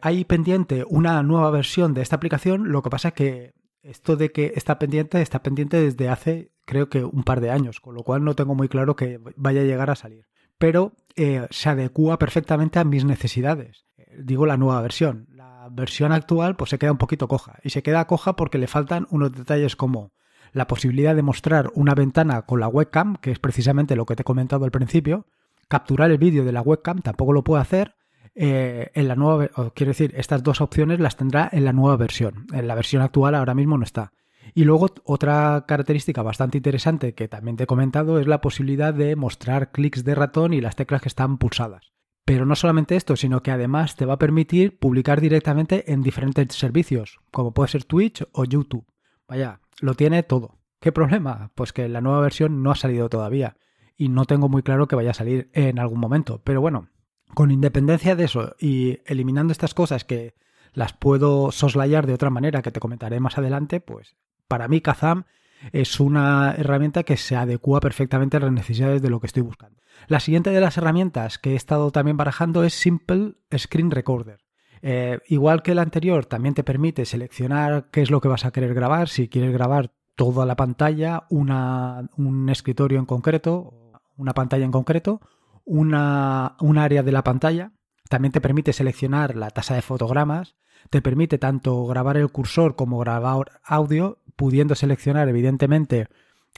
hay 0.00 0.24
pendiente 0.24 0.84
una 0.88 1.22
nueva 1.22 1.50
versión 1.50 1.94
de 1.94 2.02
esta 2.02 2.16
aplicación, 2.16 2.70
lo 2.70 2.82
que 2.82 2.90
pasa 2.90 3.08
es 3.08 3.14
que 3.14 3.54
esto 3.82 4.16
de 4.16 4.32
que 4.32 4.52
está 4.54 4.78
pendiente 4.78 5.22
está 5.22 5.42
pendiente 5.42 5.80
desde 5.80 6.08
hace 6.08 6.52
creo 6.68 6.90
que 6.90 7.02
un 7.02 7.24
par 7.24 7.40
de 7.40 7.50
años, 7.50 7.80
con 7.80 7.94
lo 7.94 8.02
cual 8.02 8.22
no 8.22 8.34
tengo 8.34 8.54
muy 8.54 8.68
claro 8.68 8.94
que 8.94 9.18
vaya 9.36 9.62
a 9.62 9.64
llegar 9.64 9.90
a 9.90 9.96
salir. 9.96 10.26
Pero 10.58 10.92
eh, 11.16 11.46
se 11.50 11.70
adecua 11.70 12.18
perfectamente 12.18 12.78
a 12.78 12.84
mis 12.84 13.04
necesidades. 13.04 13.86
Eh, 13.96 14.18
digo 14.22 14.44
la 14.44 14.58
nueva 14.58 14.82
versión. 14.82 15.26
La 15.30 15.68
versión 15.70 16.12
actual 16.12 16.56
pues 16.56 16.70
se 16.70 16.78
queda 16.78 16.92
un 16.92 16.98
poquito 16.98 17.26
coja. 17.26 17.58
Y 17.64 17.70
se 17.70 17.82
queda 17.82 18.06
coja 18.06 18.36
porque 18.36 18.58
le 18.58 18.66
faltan 18.66 19.06
unos 19.10 19.32
detalles 19.32 19.76
como 19.76 20.12
la 20.52 20.66
posibilidad 20.66 21.14
de 21.14 21.22
mostrar 21.22 21.70
una 21.74 21.94
ventana 21.94 22.42
con 22.42 22.60
la 22.60 22.68
webcam, 22.68 23.16
que 23.16 23.30
es 23.30 23.38
precisamente 23.38 23.96
lo 23.96 24.06
que 24.06 24.16
te 24.16 24.22
he 24.22 24.24
comentado 24.24 24.64
al 24.64 24.70
principio. 24.70 25.26
Capturar 25.68 26.10
el 26.10 26.18
vídeo 26.18 26.44
de 26.44 26.52
la 26.52 26.62
webcam 26.62 27.00
tampoco 27.00 27.32
lo 27.32 27.44
puedo 27.44 27.60
hacer. 27.60 27.94
Eh, 28.34 28.90
en 28.94 29.08
la 29.08 29.16
nueva, 29.16 29.48
quiero 29.74 29.90
decir, 29.90 30.14
estas 30.16 30.42
dos 30.42 30.60
opciones 30.60 31.00
las 31.00 31.16
tendrá 31.16 31.48
en 31.52 31.64
la 31.64 31.72
nueva 31.72 31.96
versión. 31.96 32.46
En 32.52 32.68
la 32.68 32.74
versión 32.74 33.02
actual 33.02 33.34
ahora 33.34 33.54
mismo 33.54 33.76
no 33.76 33.84
está. 33.84 34.12
Y 34.54 34.64
luego 34.64 34.88
otra 35.04 35.64
característica 35.66 36.22
bastante 36.22 36.58
interesante 36.58 37.14
que 37.14 37.28
también 37.28 37.56
te 37.56 37.64
he 37.64 37.66
comentado 37.66 38.18
es 38.18 38.26
la 38.26 38.40
posibilidad 38.40 38.94
de 38.94 39.16
mostrar 39.16 39.72
clics 39.72 40.04
de 40.04 40.14
ratón 40.14 40.54
y 40.54 40.60
las 40.60 40.76
teclas 40.76 41.02
que 41.02 41.08
están 41.08 41.38
pulsadas. 41.38 41.92
Pero 42.24 42.44
no 42.44 42.54
solamente 42.56 42.96
esto, 42.96 43.16
sino 43.16 43.42
que 43.42 43.50
además 43.50 43.96
te 43.96 44.04
va 44.04 44.14
a 44.14 44.18
permitir 44.18 44.78
publicar 44.78 45.20
directamente 45.20 45.92
en 45.92 46.02
diferentes 46.02 46.56
servicios, 46.56 47.20
como 47.30 47.52
puede 47.52 47.70
ser 47.70 47.84
Twitch 47.84 48.24
o 48.32 48.44
YouTube. 48.44 48.86
Vaya, 49.26 49.60
lo 49.80 49.94
tiene 49.94 50.22
todo. 50.22 50.58
¿Qué 50.80 50.92
problema? 50.92 51.50
Pues 51.54 51.72
que 51.72 51.88
la 51.88 52.00
nueva 52.00 52.20
versión 52.20 52.62
no 52.62 52.70
ha 52.70 52.76
salido 52.76 53.08
todavía 53.08 53.56
y 53.96 54.08
no 54.08 54.24
tengo 54.24 54.48
muy 54.48 54.62
claro 54.62 54.86
que 54.86 54.96
vaya 54.96 55.10
a 55.10 55.14
salir 55.14 55.50
en 55.52 55.78
algún 55.78 55.98
momento. 55.98 56.40
Pero 56.44 56.60
bueno, 56.60 56.88
con 57.34 57.50
independencia 57.50 58.14
de 58.14 58.24
eso 58.24 58.54
y 58.58 59.00
eliminando 59.06 59.52
estas 59.52 59.74
cosas 59.74 60.04
que 60.04 60.34
las 60.72 60.92
puedo 60.92 61.50
soslayar 61.50 62.06
de 62.06 62.14
otra 62.14 62.30
manera 62.30 62.62
que 62.62 62.70
te 62.70 62.80
comentaré 62.80 63.18
más 63.20 63.38
adelante, 63.38 63.80
pues 63.80 64.16
para 64.46 64.68
mí 64.68 64.80
Kazam 64.80 65.24
es 65.72 65.98
una 65.98 66.54
herramienta 66.56 67.02
que 67.02 67.16
se 67.16 67.34
adecua 67.34 67.80
perfectamente 67.80 68.36
a 68.36 68.40
las 68.40 68.52
necesidades 68.52 69.02
de 69.02 69.10
lo 69.10 69.18
que 69.18 69.26
estoy 69.26 69.42
buscando. 69.42 69.80
La 70.06 70.20
siguiente 70.20 70.50
de 70.50 70.60
las 70.60 70.78
herramientas 70.78 71.38
que 71.38 71.52
he 71.52 71.56
estado 71.56 71.90
también 71.90 72.16
barajando 72.16 72.62
es 72.62 72.74
Simple 72.74 73.34
Screen 73.56 73.90
Recorder. 73.90 74.47
Eh, 74.82 75.18
igual 75.28 75.62
que 75.62 75.72
el 75.72 75.78
anterior, 75.78 76.26
también 76.26 76.54
te 76.54 76.64
permite 76.64 77.04
seleccionar 77.04 77.88
qué 77.90 78.02
es 78.02 78.10
lo 78.10 78.20
que 78.20 78.28
vas 78.28 78.44
a 78.44 78.50
querer 78.50 78.74
grabar, 78.74 79.08
si 79.08 79.28
quieres 79.28 79.52
grabar 79.52 79.92
toda 80.14 80.46
la 80.46 80.56
pantalla, 80.56 81.24
un 81.30 82.48
escritorio 82.50 82.98
en 82.98 83.06
concreto, 83.06 83.74
una 84.16 84.34
pantalla 84.34 84.64
en 84.64 84.72
concreto, 84.72 85.20
un 85.64 85.94
área 85.94 87.02
de 87.02 87.12
la 87.12 87.22
pantalla. 87.22 87.72
También 88.08 88.32
te 88.32 88.40
permite 88.40 88.72
seleccionar 88.72 89.36
la 89.36 89.50
tasa 89.50 89.74
de 89.74 89.82
fotogramas, 89.82 90.56
te 90.90 91.02
permite 91.02 91.38
tanto 91.38 91.86
grabar 91.86 92.16
el 92.16 92.30
cursor 92.30 92.74
como 92.74 92.98
grabar 92.98 93.60
audio, 93.64 94.18
pudiendo 94.34 94.74
seleccionar 94.74 95.28
evidentemente 95.28 96.08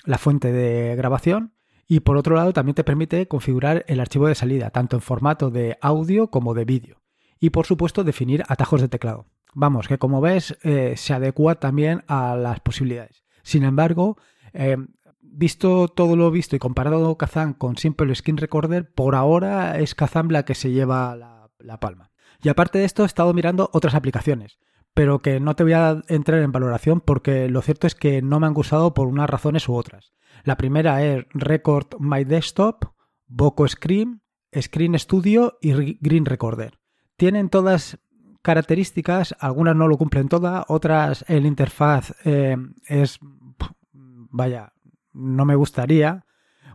la 0.04 0.18
fuente 0.18 0.52
de 0.52 0.94
grabación 0.96 1.52
y 1.88 2.00
por 2.00 2.16
otro 2.16 2.36
lado 2.36 2.52
también 2.52 2.76
te 2.76 2.84
permite 2.84 3.26
configurar 3.26 3.84
el 3.88 3.98
archivo 3.98 4.28
de 4.28 4.36
salida, 4.36 4.70
tanto 4.70 4.96
en 4.96 5.02
formato 5.02 5.50
de 5.50 5.76
audio 5.80 6.30
como 6.30 6.54
de 6.54 6.64
vídeo. 6.64 7.00
Y 7.40 7.50
por 7.50 7.66
supuesto 7.66 8.04
definir 8.04 8.44
atajos 8.49 8.82
de 8.82 8.88
teclado. 8.88 9.26
vamos, 9.54 9.88
que 9.88 9.99
como 9.99 10.20
ves 10.20 10.56
eh, 10.62 10.94
se 10.97 11.14
adecua 11.14 11.56
también 11.56 12.04
a 12.06 12.37
las 12.37 12.61
posibilidades. 12.61 13.25
Sin 13.42 13.64
embargo, 13.64 14.16
eh, 14.52 14.76
visto 15.20 15.88
todo 15.88 16.16
lo 16.16 16.30
visto 16.30 16.56
y 16.56 16.59
comparado 16.59 17.16
Kazan 17.16 17.54
con 17.54 17.76
Simple 17.76 18.14
Screen 18.14 18.37
Recorder, 18.37 18.92
por 18.92 19.14
ahora 19.14 19.78
es 19.78 19.94
Kazan 19.94 20.32
la 20.32 20.44
que 20.44 20.54
se 20.54 20.70
lleva 20.70 21.16
la, 21.16 21.80
palma. 21.80 22.11
Y 22.42 22.49
aparte 22.49 22.78
de 22.78 22.85
esto, 22.85 23.02
he 23.02 23.06
estado 23.06 23.32
mirando 23.35 23.70
otras 23.73 23.94
aplicaciones, 23.94 24.59
pero 24.94 25.20
que 25.20 25.40
no 25.40 25.56
te 25.56 25.62
voy 25.62 25.75
a 25.75 26.02
entrar 26.09 26.42
en 26.42 26.52
valoración 26.52 27.00
porque 27.00 27.49
lo 27.49 27.62
cierto 27.62 27.87
es 27.87 27.94
que 27.94 28.23
no 28.23 28.40
me 28.40 28.47
han 28.47 28.54
gustado 28.54 28.94
por 28.94 29.06
unas 29.06 29.30
razones 29.30 29.68
u 29.68 29.75
otras. 29.75 30.12
La 30.44 30.56
primera 30.56 31.04
es 31.04 31.26
Record 31.30 31.99
My 31.99 32.25
Desktop, 32.25 32.85
Boco 33.26 33.68
Screen, 33.68 34.23
Screen 34.59 34.99
Studio 34.99 35.59
y 35.61 35.99
Green 36.00 36.25
Recorder. 36.25 36.79
Tienen 37.20 37.50
todas 37.50 37.98
características, 38.40 39.36
algunas 39.40 39.76
no 39.76 39.88
lo 39.88 39.98
cumplen 39.98 40.30
todas, 40.30 40.64
otras 40.68 41.22
el 41.28 41.44
interfaz 41.44 42.14
eh, 42.24 42.56
es, 42.86 43.18
vaya, 43.92 44.72
no 45.12 45.44
me 45.44 45.54
gustaría 45.54 46.24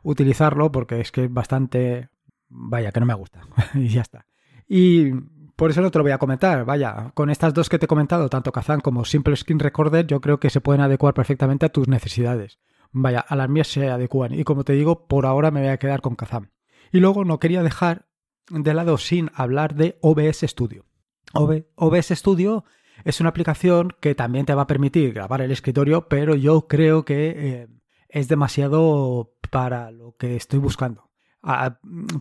utilizarlo 0.03 0.71
porque 0.71 1.01
es 1.01 1.11
que 1.11 1.23
es 1.23 1.33
bastante, 1.33 2.09
vaya, 2.47 2.91
que 2.91 2.99
no 2.99 3.07
me 3.07 3.15
gusta 3.15 3.41
y 3.73 3.87
ya 3.87 4.01
está. 4.01 4.27
Y 4.67 5.13
por 5.55 5.71
eso 5.71 5.81
no 5.81 5.89
te 5.89 5.97
lo 5.97 6.03
voy 6.03 6.11
a 6.11 6.19
comentar, 6.19 6.63
vaya, 6.63 7.09
con 7.15 7.31
estas 7.31 7.55
dos 7.55 7.67
que 7.67 7.79
te 7.79 7.85
he 7.85 7.87
comentado, 7.87 8.29
tanto 8.29 8.51
Kazan 8.51 8.81
como 8.81 9.03
Simple 9.03 9.35
Screen 9.37 9.57
Recorder, 9.57 10.05
yo 10.05 10.21
creo 10.21 10.39
que 10.39 10.51
se 10.51 10.61
pueden 10.61 10.81
adecuar 10.81 11.15
perfectamente 11.15 11.65
a 11.65 11.69
tus 11.69 11.87
necesidades. 11.87 12.59
Vaya, 12.91 13.19
a 13.19 13.35
las 13.35 13.49
mías 13.49 13.69
se 13.69 13.89
adecuan 13.89 14.31
y 14.31 14.43
como 14.43 14.63
te 14.63 14.73
digo, 14.73 15.07
por 15.07 15.25
ahora 15.25 15.49
me 15.49 15.61
voy 15.61 15.69
a 15.69 15.77
quedar 15.77 16.01
con 16.01 16.15
Kazan. 16.15 16.51
Y 16.91 16.99
luego 16.99 17.25
no 17.25 17.39
quería 17.39 17.63
dejar 17.63 18.05
de 18.49 18.73
lado 18.73 18.97
sin 18.97 19.31
hablar 19.33 19.75
de 19.75 19.97
OBS 20.01 20.41
Studio. 20.41 20.85
OBS 21.33 22.07
Studio 22.09 22.63
es 23.03 23.19
una 23.19 23.29
aplicación 23.29 23.93
que 23.99 24.15
también 24.15 24.45
te 24.45 24.53
va 24.53 24.63
a 24.63 24.67
permitir 24.67 25.13
grabar 25.13 25.41
el 25.41 25.51
escritorio, 25.51 26.07
pero 26.07 26.35
yo 26.35 26.67
creo 26.67 27.03
que 27.03 27.33
eh, 27.35 27.67
es 28.07 28.27
demasiado 28.27 29.33
para 29.51 29.91
lo 29.91 30.15
que 30.17 30.35
estoy 30.35 30.59
buscando. 30.59 31.09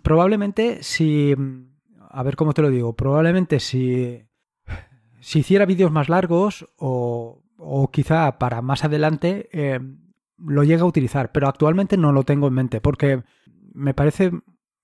Probablemente 0.03 0.83
si... 0.83 1.35
A 2.11 2.23
ver 2.23 2.37
cómo 2.37 2.53
te 2.53 2.63
lo 2.63 2.71
digo. 2.71 2.95
Probablemente 2.95 3.61
si... 3.61 4.23
Si 5.21 5.39
hiciera 5.39 5.65
vídeos 5.65 5.91
más 5.91 6.11
largos 6.11 6.69
o, 6.77 7.43
o 7.57 7.91
quizá 7.91 8.39
para 8.39 8.61
más 8.61 8.85
adelante 8.85 9.49
eh, 9.53 9.81
lo 10.37 10.65
llegue 10.65 10.83
a 10.83 10.87
utilizar, 10.87 11.33
pero 11.33 11.49
actualmente 11.49 11.97
no 11.97 12.13
lo 12.13 12.25
tengo 12.25 12.49
en 12.49 12.53
mente 12.55 12.83
porque 12.83 13.23
me 13.73 13.95
parece 13.95 14.33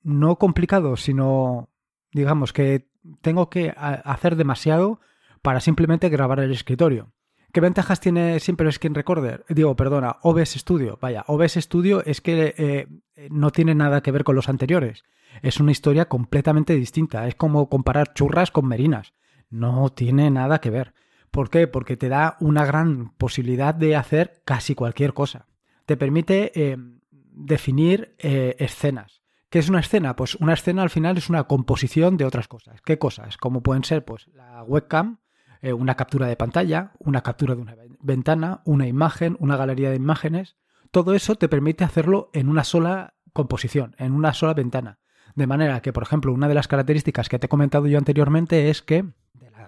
no 0.02 0.37
complicado, 0.37 0.97
sino 0.97 1.69
digamos 2.12 2.52
que 2.52 2.88
tengo 3.21 3.50
que 3.50 3.73
hacer 3.76 4.37
demasiado 4.37 5.00
para 5.42 5.61
simplemente 5.61 6.09
grabar 6.09 6.40
el 6.40 6.52
escritorio. 6.52 7.12
¿Qué 7.52 7.61
ventajas 7.61 7.99
tiene 7.99 8.38
Simple 8.38 8.71
Screen 8.71 8.95
Recorder? 8.95 9.45
Digo, 9.49 9.75
perdona, 9.75 10.19
OBS 10.23 10.50
Studio. 10.50 10.99
Vaya, 11.00 11.25
OBS 11.26 11.54
Studio 11.54 12.02
es 12.04 12.21
que 12.21 12.54
eh, 12.57 12.87
no 13.28 13.50
tiene 13.50 13.75
nada 13.75 14.02
que 14.02 14.12
ver 14.12 14.23
con 14.23 14.37
los 14.37 14.49
anteriores. 14.49 15.02
Es 15.42 15.59
una 15.59 15.73
historia 15.73 16.07
completamente 16.07 16.75
distinta. 16.76 17.26
Es 17.26 17.35
como 17.35 17.69
comparar 17.69 18.14
churras 18.14 18.52
con 18.52 18.69
merinas. 18.69 19.14
No 19.49 19.90
tiene 19.90 20.30
nada 20.30 20.61
que 20.61 20.71
ver. 20.71 20.95
¿Por 21.33 21.50
qué? 21.50 21.66
Porque 21.66 21.97
te 21.97 22.09
da 22.09 22.37
una 22.40 22.64
gran 22.64 23.14
posibilidad 23.16 23.75
de 23.75 23.97
hacer 23.97 24.42
casi 24.45 24.76
cualquier 24.76 25.12
cosa. 25.12 25.47
Te 25.87 25.97
permite 25.97 26.52
eh, 26.54 26.76
definir 27.11 28.14
eh, 28.19 28.54
escenas. 28.59 29.20
¿Qué 29.50 29.59
es 29.59 29.69
una 29.69 29.80
escena? 29.80 30.14
Pues 30.14 30.37
una 30.37 30.54
escena 30.54 30.83
al 30.83 30.90
final 30.90 31.19
es 31.19 31.28
una 31.28 31.45
composición 31.45 32.16
de 32.16 32.25
otras 32.25 32.47
cosas. 32.47 32.80
¿Qué 32.83 32.99
cosas? 32.99 33.37
Como 33.37 33.64
pueden 33.64 33.83
ser 33.83 34.04
pues 34.04 34.28
la 34.28 34.62
webcam, 34.62 35.19
eh, 35.61 35.73
una 35.73 35.97
captura 35.97 36.28
de 36.28 36.37
pantalla, 36.37 36.92
una 37.00 37.23
captura 37.23 37.57
de 37.57 37.62
una 37.62 37.75
ventana, 38.00 38.62
una 38.64 38.87
imagen, 38.87 39.37
una 39.40 39.57
galería 39.57 39.90
de 39.90 39.97
imágenes. 39.97 40.57
Todo 40.92 41.14
eso 41.14 41.35
te 41.35 41.49
permite 41.49 41.83
hacerlo 41.83 42.30
en 42.33 42.49
una 42.49 42.62
sola 42.62 43.14
composición, 43.33 43.97
en 43.99 44.12
una 44.12 44.35
sola 44.35 44.54
ventana. 44.54 45.00
De 45.35 45.49
manera 45.49 45.83
que, 45.83 45.92
por 45.92 46.04
ejemplo, 46.04 46.33
una 46.33 46.49
de 46.49 46.54
las 46.54 46.69
características 46.69 47.28
que 47.28 47.40
te 47.40 47.47
he 47.47 47.49
comentado 47.49 47.88
yo 47.88 47.99
anteriormente 47.99 48.71
es 48.71 48.83
que, 48.83 49.04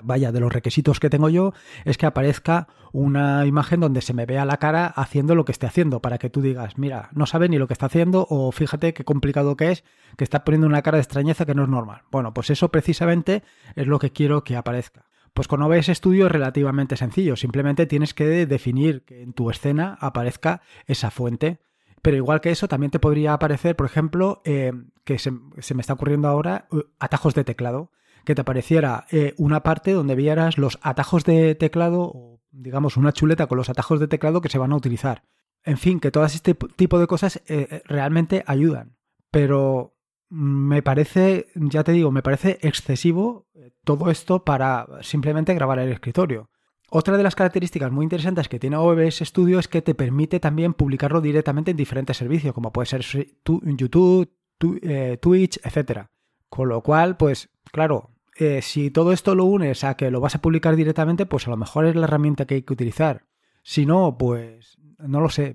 vaya, 0.02 0.32
de 0.32 0.40
los 0.40 0.52
requisitos 0.52 1.00
que 1.00 1.10
tengo 1.10 1.28
yo, 1.28 1.52
es 1.84 1.98
que 1.98 2.06
aparezca 2.06 2.68
una 2.92 3.46
imagen 3.46 3.80
donde 3.80 4.02
se 4.02 4.12
me 4.12 4.26
vea 4.26 4.44
la 4.44 4.58
cara 4.58 4.86
haciendo 4.86 5.34
lo 5.34 5.44
que 5.44 5.52
esté 5.52 5.66
haciendo, 5.66 6.00
para 6.00 6.18
que 6.18 6.30
tú 6.30 6.42
digas, 6.42 6.78
mira, 6.78 7.08
no 7.12 7.26
sabe 7.26 7.48
ni 7.48 7.58
lo 7.58 7.66
que 7.66 7.72
está 7.72 7.86
haciendo, 7.86 8.26
o 8.28 8.52
fíjate 8.52 8.92
qué 8.94 9.04
complicado 9.04 9.56
que 9.56 9.70
es, 9.70 9.84
que 10.16 10.24
está 10.24 10.44
poniendo 10.44 10.66
una 10.66 10.82
cara 10.82 10.96
de 10.96 11.02
extrañeza 11.02 11.46
que 11.46 11.54
no 11.54 11.64
es 11.64 11.68
normal. 11.68 12.02
Bueno, 12.10 12.34
pues 12.34 12.50
eso 12.50 12.70
precisamente 12.70 13.42
es 13.74 13.86
lo 13.86 13.98
que 13.98 14.12
quiero 14.12 14.44
que 14.44 14.56
aparezca. 14.56 15.06
Pues 15.34 15.48
con 15.48 15.62
OBS 15.62 15.86
Studio 15.86 16.26
es 16.26 16.32
relativamente 16.32 16.96
sencillo, 16.96 17.36
simplemente 17.36 17.86
tienes 17.86 18.12
que 18.12 18.46
definir 18.46 19.02
que 19.04 19.22
en 19.22 19.32
tu 19.32 19.48
escena 19.48 19.96
aparezca 20.00 20.60
esa 20.86 21.10
fuente. 21.10 21.60
Pero 22.02 22.16
igual 22.16 22.40
que 22.40 22.50
eso, 22.50 22.68
también 22.68 22.90
te 22.90 22.98
podría 22.98 23.32
aparecer, 23.32 23.76
por 23.76 23.86
ejemplo, 23.86 24.42
eh, 24.44 24.72
que 25.04 25.18
se, 25.18 25.30
me 25.30 25.80
está 25.80 25.92
ocurriendo 25.92 26.28
ahora, 26.28 26.66
uh, 26.70 26.80
atajos 26.98 27.34
de 27.34 27.44
teclado. 27.44 27.92
Que 28.24 28.34
te 28.34 28.40
apareciera 28.40 29.06
eh, 29.10 29.34
una 29.36 29.62
parte 29.62 29.92
donde 29.92 30.14
vieras 30.14 30.58
los 30.58 30.78
atajos 30.82 31.24
de 31.24 31.54
teclado, 31.54 32.02
o 32.14 32.40
digamos 32.50 32.96
una 32.96 33.12
chuleta 33.12 33.46
con 33.46 33.58
los 33.58 33.68
atajos 33.68 34.00
de 34.00 34.08
teclado 34.08 34.40
que 34.40 34.48
se 34.48 34.58
van 34.58 34.72
a 34.72 34.76
utilizar. 34.76 35.24
En 35.64 35.78
fin, 35.78 36.00
que 36.00 36.10
todas 36.10 36.34
este 36.34 36.54
tipo 36.54 36.98
de 36.98 37.06
cosas 37.06 37.42
eh, 37.46 37.82
realmente 37.86 38.42
ayudan. 38.46 38.96
Pero 39.30 39.96
me 40.28 40.82
parece, 40.82 41.48
ya 41.54 41.84
te 41.84 41.92
digo, 41.92 42.10
me 42.10 42.22
parece 42.22 42.58
excesivo 42.62 43.46
eh, 43.54 43.72
todo 43.84 44.10
esto 44.10 44.44
para 44.44 44.86
simplemente 45.02 45.52
grabar 45.52 45.78
el 45.78 45.92
escritorio. 45.92 46.48
Otra 46.88 47.18
de 47.18 47.22
las 47.22 47.34
características 47.34 47.92
muy 47.92 48.04
interesantes 48.04 48.48
que 48.48 48.58
tiene 48.58 48.76
OBS 48.76 49.18
Studio 49.24 49.58
es 49.58 49.68
que 49.68 49.82
te 49.82 49.94
permite 49.94 50.40
también 50.40 50.72
publicarlo 50.72 51.20
directamente 51.20 51.70
en 51.70 51.76
diferentes 51.76 52.16
servicios, 52.16 52.54
como 52.54 52.72
puede 52.72 52.86
ser 52.86 53.02
YouTube, 53.44 54.30
eh, 54.82 55.18
Twitch, 55.20 55.60
etc. 55.64 56.06
Con 56.48 56.70
lo 56.70 56.80
cual, 56.82 57.18
pues 57.18 57.50
claro, 57.70 58.11
eh, 58.36 58.62
si 58.62 58.90
todo 58.90 59.12
esto 59.12 59.34
lo 59.34 59.44
unes 59.44 59.84
a 59.84 59.96
que 59.96 60.10
lo 60.10 60.20
vas 60.20 60.34
a 60.34 60.40
publicar 60.40 60.76
directamente, 60.76 61.26
pues 61.26 61.46
a 61.46 61.50
lo 61.50 61.56
mejor 61.56 61.86
es 61.86 61.96
la 61.96 62.04
herramienta 62.04 62.46
que 62.46 62.54
hay 62.54 62.62
que 62.62 62.72
utilizar. 62.72 63.26
Si 63.62 63.86
no, 63.86 64.16
pues 64.18 64.78
no 64.98 65.20
lo 65.20 65.28
sé. 65.28 65.54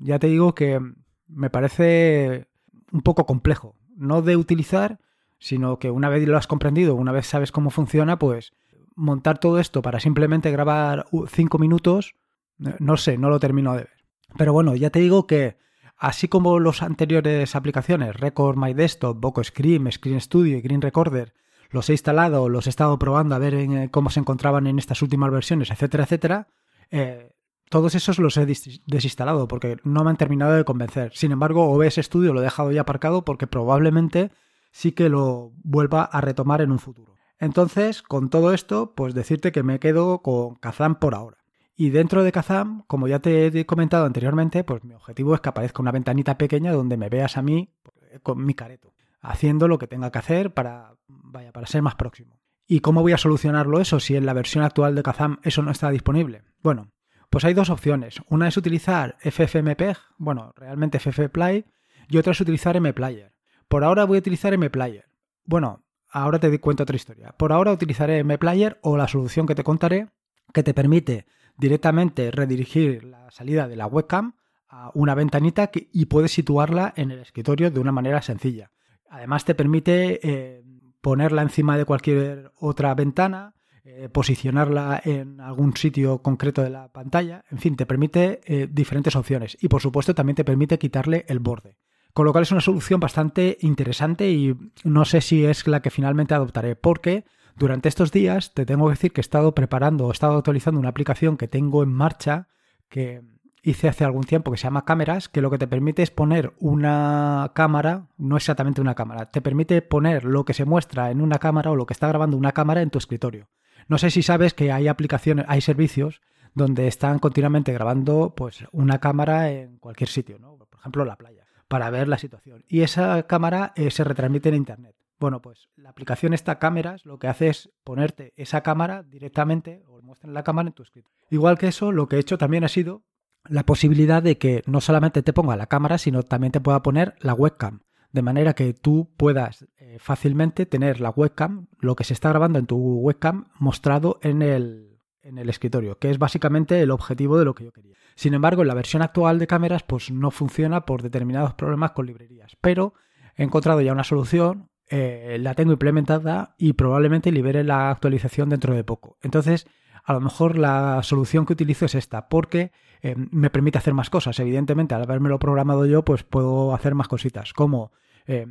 Ya 0.00 0.18
te 0.18 0.28
digo 0.28 0.54
que 0.54 0.80
me 1.28 1.50
parece 1.50 2.48
un 2.92 3.02
poco 3.02 3.26
complejo 3.26 3.76
no 3.96 4.22
de 4.22 4.36
utilizar, 4.36 4.98
sino 5.38 5.78
que 5.78 5.90
una 5.90 6.08
vez 6.08 6.26
lo 6.26 6.36
has 6.36 6.46
comprendido, 6.46 6.94
una 6.94 7.12
vez 7.12 7.26
sabes 7.26 7.52
cómo 7.52 7.70
funciona, 7.70 8.18
pues 8.18 8.52
montar 8.96 9.38
todo 9.38 9.58
esto 9.58 9.82
para 9.82 10.00
simplemente 10.00 10.50
grabar 10.50 11.06
cinco 11.28 11.58
minutos, 11.58 12.14
no 12.56 12.96
sé, 12.96 13.18
no 13.18 13.30
lo 13.30 13.38
termino 13.38 13.72
de 13.72 13.78
ver. 13.78 13.90
Pero 14.36 14.52
bueno, 14.52 14.74
ya 14.74 14.90
te 14.90 15.00
digo 15.00 15.26
que 15.26 15.58
así 15.96 16.28
como 16.28 16.58
los 16.58 16.82
anteriores 16.82 17.54
aplicaciones, 17.54 18.16
Record 18.16 18.56
My 18.56 18.74
Desktop, 18.74 19.20
Boco 19.20 19.44
Screen, 19.44 19.90
Screen 19.92 20.20
Studio 20.20 20.56
y 20.56 20.62
Green 20.62 20.82
Recorder, 20.82 21.34
los 21.70 21.88
he 21.88 21.92
instalado, 21.92 22.48
los 22.48 22.66
he 22.66 22.70
estado 22.70 22.98
probando 22.98 23.34
a 23.34 23.38
ver 23.38 23.54
en, 23.54 23.88
cómo 23.88 24.10
se 24.10 24.20
encontraban 24.20 24.66
en 24.66 24.78
estas 24.78 25.02
últimas 25.02 25.30
versiones, 25.30 25.70
etcétera, 25.70 26.04
etcétera, 26.04 26.48
eh, 26.90 27.32
todos 27.70 27.94
esos 27.94 28.18
los 28.18 28.36
he 28.36 28.46
desinstalado 28.46 29.46
porque 29.46 29.76
no 29.84 30.02
me 30.02 30.10
han 30.10 30.16
terminado 30.16 30.54
de 30.54 30.64
convencer. 30.64 31.12
Sin 31.14 31.30
embargo, 31.30 31.70
OBS 31.70 31.96
Studio 31.96 32.32
lo 32.32 32.40
he 32.40 32.44
dejado 32.44 32.72
ya 32.72 32.80
aparcado 32.80 33.24
porque 33.24 33.46
probablemente 33.46 34.32
sí 34.72 34.90
que 34.92 35.08
lo 35.08 35.52
vuelva 35.62 36.02
a 36.02 36.20
retomar 36.20 36.62
en 36.62 36.72
un 36.72 36.80
futuro. 36.80 37.14
Entonces, 37.38 38.02
con 38.02 38.28
todo 38.28 38.52
esto, 38.52 38.92
pues 38.94 39.14
decirte 39.14 39.52
que 39.52 39.62
me 39.62 39.78
quedo 39.78 40.20
con 40.20 40.56
Kazam 40.56 40.96
por 40.96 41.14
ahora. 41.14 41.38
Y 41.76 41.90
dentro 41.90 42.24
de 42.24 42.32
Kazam, 42.32 42.82
como 42.88 43.08
ya 43.08 43.20
te 43.20 43.46
he 43.46 43.66
comentado 43.66 44.04
anteriormente, 44.04 44.64
pues 44.64 44.84
mi 44.84 44.94
objetivo 44.94 45.34
es 45.34 45.40
que 45.40 45.48
aparezca 45.48 45.80
una 45.80 45.92
ventanita 45.92 46.36
pequeña 46.36 46.72
donde 46.72 46.96
me 46.96 47.08
veas 47.08 47.38
a 47.38 47.42
mí 47.42 47.72
eh, 48.10 48.18
con 48.22 48.44
mi 48.44 48.52
careto, 48.52 48.92
haciendo 49.20 49.68
lo 49.68 49.78
que 49.78 49.86
tenga 49.86 50.10
que 50.10 50.18
hacer 50.18 50.52
para, 50.52 50.94
vaya, 51.08 51.52
para 51.52 51.66
ser 51.66 51.82
más 51.82 51.94
próximo. 51.94 52.40
¿Y 52.66 52.80
cómo 52.80 53.02
voy 53.02 53.12
a 53.12 53.18
solucionarlo 53.18 53.80
eso 53.80 54.00
si 54.00 54.16
en 54.16 54.26
la 54.26 54.32
versión 54.32 54.64
actual 54.64 54.94
de 54.94 55.02
Kazam 55.02 55.38
eso 55.42 55.62
no 55.62 55.70
está 55.70 55.90
disponible? 55.90 56.44
Bueno, 56.62 56.92
pues 57.28 57.44
hay 57.44 57.54
dos 57.54 57.70
opciones. 57.70 58.20
Una 58.28 58.48
es 58.48 58.56
utilizar 58.56 59.16
FFmpeg, 59.20 59.96
bueno, 60.18 60.52
realmente 60.56 60.98
FFplay, 60.98 61.64
y 62.08 62.18
otra 62.18 62.32
es 62.32 62.40
utilizar 62.40 62.80
mplayer. 62.80 63.32
Por 63.68 63.84
ahora 63.84 64.04
voy 64.04 64.16
a 64.16 64.20
utilizar 64.20 64.56
mplayer. 64.56 65.06
Bueno, 65.44 65.84
ahora 66.10 66.38
te 66.38 66.60
cuento 66.60 66.82
otra 66.82 66.96
historia. 66.96 67.32
Por 67.36 67.52
ahora 67.52 67.72
utilizaré 67.72 68.22
mplayer 68.24 68.78
o 68.82 68.96
la 68.96 69.08
solución 69.08 69.46
que 69.46 69.54
te 69.54 69.64
contaré, 69.64 70.08
que 70.52 70.62
te 70.62 70.74
permite 70.74 71.26
directamente 71.56 72.30
redirigir 72.30 73.04
la 73.04 73.30
salida 73.30 73.68
de 73.68 73.76
la 73.76 73.86
webcam 73.86 74.34
a 74.68 74.90
una 74.94 75.14
ventanita 75.14 75.70
y 75.74 76.06
puedes 76.06 76.32
situarla 76.32 76.92
en 76.96 77.10
el 77.10 77.20
escritorio 77.20 77.70
de 77.70 77.80
una 77.80 77.92
manera 77.92 78.22
sencilla. 78.22 78.70
Además 79.10 79.44
te 79.44 79.54
permite 79.54 80.20
eh, 80.22 80.64
ponerla 81.02 81.42
encima 81.42 81.76
de 81.76 81.84
cualquier 81.84 82.52
otra 82.56 82.94
ventana, 82.94 83.54
eh, 83.84 84.08
posicionarla 84.08 85.02
en 85.04 85.40
algún 85.40 85.76
sitio 85.76 86.22
concreto 86.22 86.62
de 86.62 86.70
la 86.70 86.88
pantalla, 86.88 87.44
en 87.50 87.58
fin, 87.58 87.76
te 87.76 87.86
permite 87.86 88.40
eh, 88.44 88.68
diferentes 88.70 89.16
opciones 89.16 89.58
y 89.60 89.68
por 89.68 89.82
supuesto 89.82 90.14
también 90.14 90.36
te 90.36 90.44
permite 90.44 90.78
quitarle 90.78 91.26
el 91.28 91.40
borde. 91.40 91.76
Con 92.14 92.24
lo 92.24 92.32
cual 92.32 92.42
es 92.42 92.52
una 92.52 92.60
solución 92.60 92.98
bastante 93.00 93.58
interesante 93.60 94.30
y 94.30 94.56
no 94.84 95.04
sé 95.04 95.20
si 95.20 95.44
es 95.44 95.66
la 95.66 95.80
que 95.82 95.90
finalmente 95.90 96.34
adoptaré, 96.34 96.74
porque 96.74 97.24
Durante 97.60 97.90
estos 97.90 98.10
días 98.10 98.54
te 98.54 98.64
tengo 98.64 98.86
que 98.86 98.92
decir 98.92 99.12
que 99.12 99.20
he 99.20 99.28
estado 99.28 99.54
preparando 99.54 100.06
o 100.06 100.10
he 100.10 100.12
estado 100.12 100.38
actualizando 100.38 100.80
una 100.80 100.88
aplicación 100.88 101.36
que 101.36 101.46
tengo 101.46 101.82
en 101.82 101.92
marcha 101.92 102.48
que 102.88 103.20
hice 103.62 103.88
hace 103.88 104.04
algún 104.04 104.24
tiempo 104.24 104.50
que 104.50 104.56
se 104.56 104.64
llama 104.64 104.84
Cámaras, 104.84 105.28
que 105.28 105.40
lo 105.40 105.50
que 105.50 105.58
te 105.58 105.66
permite 105.66 106.02
es 106.02 106.10
poner 106.10 106.54
una 106.58 107.52
cámara, 107.54 108.06
no 108.16 108.36
exactamente 108.36 108.80
una 108.80 108.94
cámara, 108.94 109.30
te 109.30 109.40
permite 109.40 109.82
poner 109.82 110.24
lo 110.24 110.44
que 110.44 110.54
se 110.54 110.64
muestra 110.64 111.10
en 111.10 111.20
una 111.20 111.38
cámara 111.38 111.70
o 111.70 111.76
lo 111.76 111.86
que 111.86 111.92
está 111.92 112.08
grabando 112.08 112.36
una 112.36 112.52
cámara 112.52 112.82
en 112.82 112.90
tu 112.90 112.98
escritorio. 112.98 113.48
No 113.88 113.98
sé 113.98 114.10
si 114.10 114.22
sabes 114.22 114.54
que 114.54 114.72
hay 114.72 114.88
aplicaciones, 114.88 115.44
hay 115.48 115.60
servicios 115.60 116.20
donde 116.54 116.86
están 116.88 117.18
continuamente 117.18 117.72
grabando 117.72 118.34
pues 118.36 118.64
una 118.72 118.98
cámara 118.98 119.50
en 119.50 119.78
cualquier 119.78 120.08
sitio, 120.08 120.38
¿no? 120.38 120.56
Por 120.56 120.78
ejemplo, 120.78 121.04
la 121.04 121.16
playa, 121.16 121.46
para 121.68 121.90
ver 121.90 122.08
la 122.08 122.18
situación. 122.18 122.64
Y 122.68 122.82
esa 122.82 123.22
cámara 123.24 123.72
eh, 123.76 123.90
se 123.90 124.04
retransmite 124.04 124.48
en 124.48 124.54
internet. 124.56 124.94
Bueno, 125.18 125.42
pues 125.42 125.68
la 125.76 125.90
aplicación 125.90 126.32
esta 126.32 126.58
cámaras 126.58 127.04
lo 127.04 127.18
que 127.18 127.28
hace 127.28 127.48
es 127.48 127.70
ponerte 127.84 128.32
esa 128.36 128.62
cámara 128.62 129.02
directamente 129.02 129.82
o 129.86 130.00
muestra 130.00 130.30
la 130.30 130.42
cámara 130.42 130.68
en 130.68 130.72
tu 130.72 130.82
escritorio. 130.82 131.18
Igual 131.28 131.58
que 131.58 131.68
eso, 131.68 131.92
lo 131.92 132.08
que 132.08 132.16
he 132.16 132.20
hecho 132.20 132.38
también 132.38 132.64
ha 132.64 132.68
sido 132.68 133.02
la 133.48 133.64
posibilidad 133.64 134.22
de 134.22 134.38
que 134.38 134.62
no 134.66 134.80
solamente 134.80 135.22
te 135.22 135.32
ponga 135.32 135.56
la 135.56 135.66
cámara, 135.66 135.98
sino 135.98 136.22
también 136.22 136.52
te 136.52 136.60
pueda 136.60 136.82
poner 136.82 137.14
la 137.20 137.34
webcam. 137.34 137.80
De 138.12 138.22
manera 138.22 138.54
que 138.54 138.74
tú 138.74 139.12
puedas 139.16 139.66
eh, 139.78 139.98
fácilmente 140.00 140.66
tener 140.66 141.00
la 141.00 141.10
webcam, 141.10 141.68
lo 141.78 141.94
que 141.94 142.04
se 142.04 142.14
está 142.14 142.28
grabando 142.30 142.58
en 142.58 142.66
tu 142.66 142.76
webcam, 142.76 143.48
mostrado 143.58 144.18
en 144.22 144.42
el, 144.42 144.98
en 145.22 145.38
el 145.38 145.48
escritorio, 145.48 145.98
que 145.98 146.10
es 146.10 146.18
básicamente 146.18 146.80
el 146.80 146.90
objetivo 146.90 147.38
de 147.38 147.44
lo 147.44 147.54
que 147.54 147.64
yo 147.64 147.72
quería. 147.72 147.96
Sin 148.16 148.34
embargo, 148.34 148.62
en 148.62 148.68
la 148.68 148.74
versión 148.74 149.02
actual 149.02 149.38
de 149.38 149.46
cámaras, 149.46 149.82
pues 149.84 150.10
no 150.10 150.30
funciona 150.30 150.84
por 150.84 151.02
determinados 151.02 151.54
problemas 151.54 151.92
con 151.92 152.06
librerías. 152.06 152.56
Pero 152.60 152.94
he 153.36 153.44
encontrado 153.44 153.80
ya 153.80 153.92
una 153.92 154.04
solución, 154.04 154.70
eh, 154.88 155.38
la 155.40 155.54
tengo 155.54 155.72
implementada 155.72 156.54
y 156.58 156.72
probablemente 156.72 157.30
libere 157.30 157.62
la 157.62 157.90
actualización 157.90 158.48
dentro 158.48 158.74
de 158.74 158.82
poco. 158.82 159.16
Entonces, 159.22 159.66
a 160.04 160.12
lo 160.12 160.20
mejor 160.20 160.58
la 160.58 161.02
solución 161.02 161.46
que 161.46 161.52
utilizo 161.52 161.86
es 161.86 161.94
esta, 161.94 162.28
porque 162.28 162.72
eh, 163.02 163.14
me 163.16 163.50
permite 163.50 163.78
hacer 163.78 163.94
más 163.94 164.10
cosas. 164.10 164.38
Evidentemente, 164.40 164.94
al 164.94 165.02
haberme 165.02 165.28
lo 165.28 165.38
programado 165.38 165.86
yo, 165.86 166.04
pues 166.04 166.22
puedo 166.22 166.74
hacer 166.74 166.94
más 166.94 167.08
cositas, 167.08 167.52
como 167.52 167.92
eh, 168.26 168.46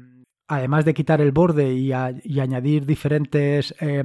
además 0.47 0.85
de 0.85 0.93
quitar 0.93 1.21
el 1.21 1.31
borde 1.31 1.73
y, 1.73 1.91
añadir 1.91 2.85
diferentes 2.85 3.75
eh, 3.79 4.03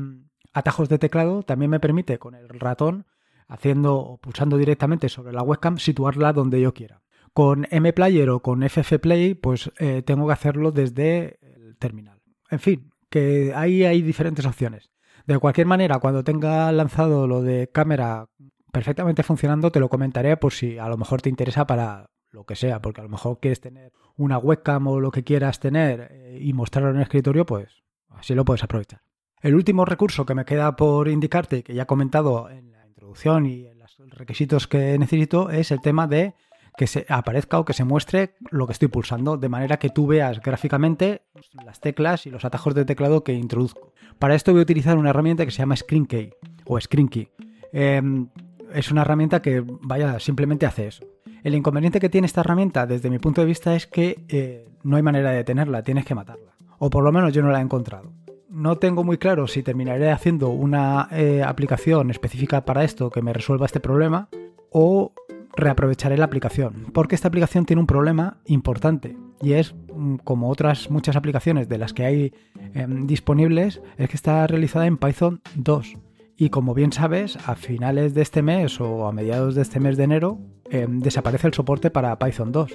atajos 0.53 0.89
de 0.89 0.99
teclado, 0.99 1.43
también 1.43 1.71
me 1.71 1.81
permite 1.81 2.19
con 2.19 2.35
el 2.35 2.49
ratón, 2.49 3.07
haciendo 3.49 3.97
o 3.97 4.19
pulsando 4.19 4.57
directamente 4.57 5.09
sobre 5.09 5.33
la 5.33 5.43
webcam, 5.43 5.79
situarla 5.79 6.33
donde 6.33 6.61
yo 6.61 6.73
quiera. 6.73 7.03
Con 7.33 7.67
MPlayer 7.71 8.31
o 8.31 8.41
con 8.41 8.63
FFplay, 8.69 9.35
pues 9.35 9.71
tengo 10.05 10.29
que 10.29 10.33
hacerlo 10.33 10.71
desde 10.71 11.41
el 11.43 11.77
terminal. 11.79 12.23
En 12.49 12.61
fin, 12.61 12.93
que 13.11 13.53
ahí 13.57 13.85
hay 13.85 14.03
diferentes 14.03 14.47
opciones. 14.47 14.94
De 15.27 15.39
cualquier 15.39 15.67
manera, 15.67 15.99
cuando 15.99 16.23
tenga 16.23 16.71
lanzado 16.73 17.27
lo 17.27 17.43
de 17.43 17.69
cámara 17.69 18.27
perfectamente 18.73 19.23
funcionando, 19.23 19.71
te 19.71 19.81
lo 19.81 19.89
comentaré 19.89 20.37
por 20.37 20.53
si 20.53 20.79
a 20.79 20.89
lo 20.89 20.99
mejor 20.99 21.23
te 21.23 21.31
interesa 21.31 21.67
para 21.67 22.11
lo 22.31 22.45
que 22.45 22.57
sea, 22.57 22.83
porque 22.83 23.01
a 23.01 23.05
lo 23.05 23.11
mejor 23.11 23.39
quieres 23.41 23.61
tener 23.61 23.93
una 24.17 24.39
webcam 24.39 24.87
o 24.89 25.01
lo 25.01 25.11
que 25.11 25.25
quieras 25.25 25.61
tener 25.61 26.09
eh, 26.11 26.39
y 26.41 26.53
mostrarlo 26.53 26.91
en 26.91 26.97
el 26.97 27.03
escritorio, 27.03 27.47
pues 27.47 27.85
así 28.11 28.35
lo 28.35 28.45
puedes 28.45 28.65
aprovechar. 28.65 29.01
El 29.41 29.55
último 29.55 29.85
recurso 29.85 30.27
que 30.27 30.35
me 30.35 30.45
queda 30.45 30.75
por 30.77 31.09
indicarte, 31.09 31.63
que 31.63 31.75
ya 31.75 31.85
he 31.85 31.87
comentado 31.87 32.51
en 32.51 32.73
la 32.73 32.87
introducción 32.87 33.47
y 33.47 33.67
en 33.67 33.79
los 33.79 33.97
requisitos 34.11 34.67
que 34.67 34.99
necesito, 34.99 35.51
es 35.51 35.71
el 35.71 35.81
tema 35.81 36.07
de 36.07 36.35
que 36.77 36.87
se 36.87 37.07
aparezca 37.09 37.59
o 37.59 37.65
que 37.65 37.73
se 37.73 37.85
muestre 37.85 38.35
lo 38.51 38.67
que 38.67 38.73
estoy 38.73 38.89
pulsando, 38.89 39.37
de 39.37 39.49
manera 39.49 39.79
que 39.79 39.91
tú 39.91 40.07
veas 40.07 40.41
gráficamente 40.41 41.23
las 41.65 41.81
teclas 41.81 42.27
y 42.27 42.31
los 42.31 42.45
atajos 42.45 42.75
de 42.75 42.85
teclado 42.85 43.23
que 43.23 43.33
introduzco. 43.33 43.93
Para 44.19 44.35
esto 44.35 44.53
voy 44.53 44.61
a 44.61 44.63
utilizar 44.63 44.97
una 44.97 45.11
herramienta 45.11 45.45
que 45.45 45.53
se 45.53 45.59
llama 45.59 45.77
ScreenKey 45.77 46.33
o 46.65 46.81
ScreenKey. 46.81 47.29
Em, 47.73 48.29
es 48.73 48.91
una 48.91 49.03
herramienta 49.03 49.41
que, 49.41 49.63
vaya, 49.67 50.19
simplemente 50.19 50.67
hace 50.67 50.89
eso. 50.89 51.05
El 51.45 51.55
inconveniente 51.55 52.01
que 52.01 52.09
tiene 52.09 52.27
esta 52.27 52.41
herramienta, 52.41 52.87
desde 52.87 53.11
mi 53.11 53.19
punto 53.19 53.41
de 53.41 53.47
vista, 53.47 53.75
es 53.77 53.87
que 53.87 54.25
eh, 54.29 54.69
no 54.83 54.97
hay 54.97 55.03
manera 55.03 55.31
de 55.31 55.37
detenerla, 55.37 55.83
tienes 55.83 56.05
que 56.05 56.15
matarla. 56.15 56.55
O 56.79 56.91
por 56.91 57.05
lo 57.05 57.13
menos 57.13 57.33
yo 57.33 57.43
no 57.43 57.51
la 57.51 57.59
he 57.59 57.63
encontrado. 57.63 58.13
No 58.49 58.79
tengo 58.79 59.05
muy 59.05 59.19
claro 59.19 59.47
si 59.47 59.63
terminaré 59.63 60.11
haciendo 60.11 60.49
una 60.51 61.09
eh, 61.13 61.43
aplicación 61.45 62.11
específica 62.11 62.65
para 62.65 62.85
esto 62.85 63.11
que 63.11 63.23
me 63.23 63.33
resuelva 63.33 63.67
este 63.67 63.81
problema 63.81 64.29
o 64.71 65.13
reaprovecharé 65.57 66.17
la 66.17 66.25
aplicación. 66.25 66.87
Porque 66.93 67.15
esta 67.15 67.29
aplicación 67.29 67.65
tiene 67.67 67.81
un 67.81 67.87
problema 67.87 68.39
importante 68.47 69.17
y 69.41 69.53
es, 69.53 69.75
mm, 69.95 70.17
como 70.25 70.51
otras 70.51 70.91
muchas 70.91 71.17
aplicaciones 71.17 71.69
de 71.69 71.79
las 71.79 71.93
que 71.93 72.05
hay 72.05 72.33
em, 72.75 73.07
disponibles, 73.07 73.81
es 73.99 74.09
que 74.09 74.17
está 74.17 74.47
realizada 74.47 74.87
en 74.87 74.97
Python 74.97 75.41
2. 75.55 75.97
Y 76.37 76.51
como 76.51 76.75
bien 76.75 76.93
sabes, 76.93 77.39
a 77.47 77.55
finales 77.55 78.15
de 78.15 78.23
este 78.23 78.43
mes 78.43 78.81
o 78.81 79.07
a 79.07 79.13
mediados 79.13 79.55
de 79.55 79.63
este 79.63 79.81
mes 79.81 79.97
de 79.97 80.05
enero 80.05 80.39
em, 80.71 81.01
desaparece 81.01 81.47
el 81.47 81.55
soporte 81.55 81.91
para 81.91 82.19
Python 82.19 82.53
2. 82.53 82.73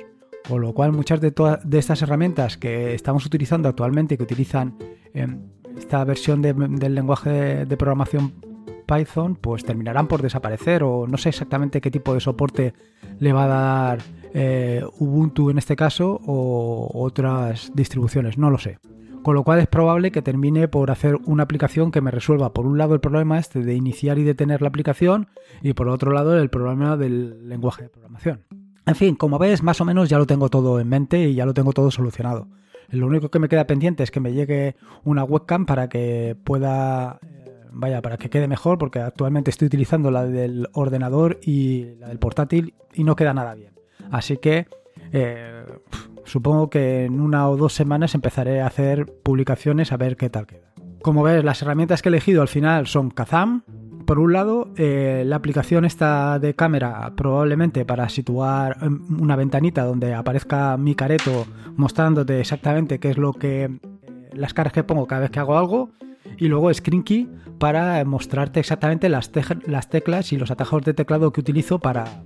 Con 0.47 0.61
lo 0.61 0.73
cual 0.73 0.93
muchas 0.93 1.19
de, 1.19 1.33
de 1.63 1.79
estas 1.79 2.01
herramientas 2.01 2.57
que 2.57 2.93
estamos 2.93 3.25
utilizando 3.25 3.67
actualmente 3.67 4.15
y 4.15 4.17
que 4.17 4.23
utilizan 4.23 4.77
em, 5.13 5.41
esta 5.77 6.03
versión 6.03 6.41
del 6.41 6.95
lenguaje 6.95 7.65
de 7.65 7.77
programación 7.77 8.33
Python, 8.89 9.35
pues 9.35 9.63
terminarán 9.63 10.07
por 10.07 10.21
desaparecer 10.21 10.83
o 10.83 11.05
no 11.07 11.17
sé 11.17 11.29
exactamente 11.29 11.79
qué 11.79 11.91
tipo 11.91 12.13
de 12.13 12.19
soporte 12.19 12.73
le 13.19 13.33
va 13.33 13.43
a 13.43 13.47
dar 13.47 13.99
eh, 14.33 14.83
Ubuntu 14.97 15.51
en 15.51 15.59
este 15.59 15.75
caso 15.75 16.19
o 16.25 16.89
otras 16.93 17.71
distribuciones, 17.75 18.37
no 18.37 18.49
lo 18.49 18.57
sé. 18.57 18.79
Con 19.23 19.35
lo 19.35 19.43
cual 19.43 19.59
es 19.59 19.67
probable 19.67 20.11
que 20.11 20.21
termine 20.21 20.67
por 20.67 20.91
hacer 20.91 21.17
una 21.25 21.43
aplicación 21.43 21.91
que 21.91 22.01
me 22.01 22.09
resuelva 22.09 22.53
por 22.53 22.65
un 22.65 22.77
lado 22.77 22.93
el 22.93 23.01
problema 23.01 23.37
este 23.37 23.61
de 23.61 23.75
iniciar 23.75 24.17
y 24.17 24.23
detener 24.23 24.61
la 24.61 24.69
aplicación 24.69 25.27
y 25.61 25.73
por 25.73 25.89
otro 25.89 26.11
lado 26.11 26.37
el 26.39 26.49
problema 26.49 26.97
del 26.97 27.47
lenguaje 27.47 27.83
de 27.83 27.89
programación. 27.89 28.41
En 28.85 28.95
fin, 28.95 29.15
como 29.15 29.37
ves, 29.37 29.61
más 29.61 29.81
o 29.81 29.85
menos 29.85 30.09
ya 30.09 30.17
lo 30.17 30.25
tengo 30.25 30.49
todo 30.49 30.79
en 30.79 30.87
mente 30.87 31.29
y 31.29 31.35
ya 31.35 31.45
lo 31.45 31.53
tengo 31.53 31.73
todo 31.73 31.91
solucionado. 31.91 32.47
Lo 32.89 33.05
único 33.05 33.29
que 33.29 33.37
me 33.37 33.49
queda 33.49 33.67
pendiente 33.67 34.01
es 34.01 34.09
que 34.09 34.19
me 34.19 34.33
llegue 34.33 34.75
una 35.03 35.23
webcam 35.23 35.65
para 35.65 35.89
que 35.89 36.35
pueda 36.43 37.19
eh, 37.21 37.48
vaya, 37.71 38.01
para 38.01 38.17
que 38.17 38.29
quede 38.29 38.47
mejor, 38.47 38.77
porque 38.77 38.99
actualmente 38.99 39.49
estoy 39.49 39.67
utilizando 39.67 40.11
la 40.11 40.25
del 40.25 40.67
ordenador 40.73 41.39
y 41.41 41.95
la 41.99 42.07
del 42.07 42.19
portátil 42.19 42.73
y 42.93 43.03
no 43.03 43.15
queda 43.15 43.33
nada 43.33 43.55
bien. 43.55 43.73
Así 44.11 44.37
que 44.37 44.67
eh, 45.11 45.63
supongo 46.25 46.69
que 46.69 47.05
en 47.05 47.19
una 47.19 47.49
o 47.49 47.57
dos 47.57 47.73
semanas 47.73 48.15
empezaré 48.15 48.61
a 48.61 48.67
hacer 48.67 49.05
publicaciones 49.23 49.91
a 49.91 49.97
ver 49.97 50.17
qué 50.17 50.29
tal 50.29 50.47
queda. 50.47 50.73
Como 51.01 51.23
ves, 51.23 51.43
las 51.43 51.61
herramientas 51.61 52.01
que 52.01 52.09
he 52.09 52.11
elegido 52.11 52.41
al 52.41 52.47
final 52.47 52.87
son 52.87 53.09
Kazam. 53.09 53.63
Por 54.05 54.19
un 54.19 54.33
lado, 54.33 54.69
eh, 54.75 55.23
la 55.25 55.35
aplicación 55.35 55.85
esta 55.85 56.39
de 56.39 56.55
cámara 56.55 57.13
probablemente 57.15 57.85
para 57.85 58.09
situar 58.09 58.77
em, 58.81 59.21
una 59.21 59.35
ventanita 59.35 59.83
donde 59.83 60.13
aparezca 60.15 60.75
mi 60.77 60.95
careto 60.95 61.45
mostrándote 61.75 62.39
exactamente 62.39 62.99
qué 62.99 63.11
es 63.11 63.17
lo 63.17 63.33
que 63.33 63.65
eh, 63.65 63.69
las 64.33 64.53
caras 64.53 64.73
que 64.73 64.83
pongo 64.83 65.05
cada 65.05 65.21
vez 65.21 65.29
que 65.29 65.39
hago 65.39 65.57
algo 65.57 65.91
y 66.37 66.47
luego 66.47 66.73
Screen 66.73 67.03
para 67.57 68.03
mostrarte 68.05 68.59
exactamente 68.59 69.09
las, 69.09 69.31
las 69.65 69.89
teclas 69.89 70.33
y 70.33 70.37
los 70.37 70.51
atajos 70.51 70.83
de 70.83 70.93
teclado 70.93 71.31
que 71.31 71.41
utilizo 71.41 71.79
para 71.79 72.23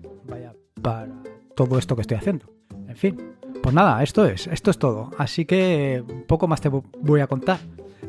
todo 1.56 1.78
esto 1.78 1.96
que 1.96 2.02
estoy 2.02 2.18
haciendo. 2.18 2.46
En 2.88 2.96
fin, 2.96 3.18
pues 3.62 3.74
nada, 3.74 4.04
esto 4.04 4.26
es, 4.26 4.48
esto 4.48 4.72
es 4.72 4.78
todo. 4.78 5.12
Así 5.18 5.46
que 5.46 6.04
poco 6.28 6.48
más 6.48 6.62
te 6.62 6.70
voy 6.70 7.22
a 7.22 7.28
contar. 7.28 7.60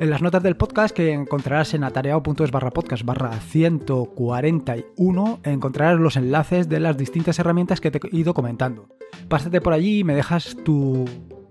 En 0.01 0.11
las 0.11 0.23
notas 0.23 0.43
del 0.43 0.57
podcast 0.57 0.95
que 0.95 1.13
encontrarás 1.13 1.73
en 1.73 1.85
atareado.es 1.85 2.51
barra 2.51 2.73
podcast 2.73 3.05
barra 3.05 3.31
141 3.33 5.41
encontrarás 5.45 6.01
los 6.01 6.17
enlaces 6.17 6.69
de 6.69 6.81
las 6.81 6.97
distintas 6.97 7.39
herramientas 7.39 7.81
que 7.81 7.93
te 7.93 8.01
he 8.05 8.17
ido 8.17 8.35
comentando. 8.35 8.89
Pásate 9.29 9.61
por 9.61 9.73
allí 9.73 10.01
y 10.01 10.05
me 10.05 10.17
dejas 10.17 10.57
tu 10.65 11.05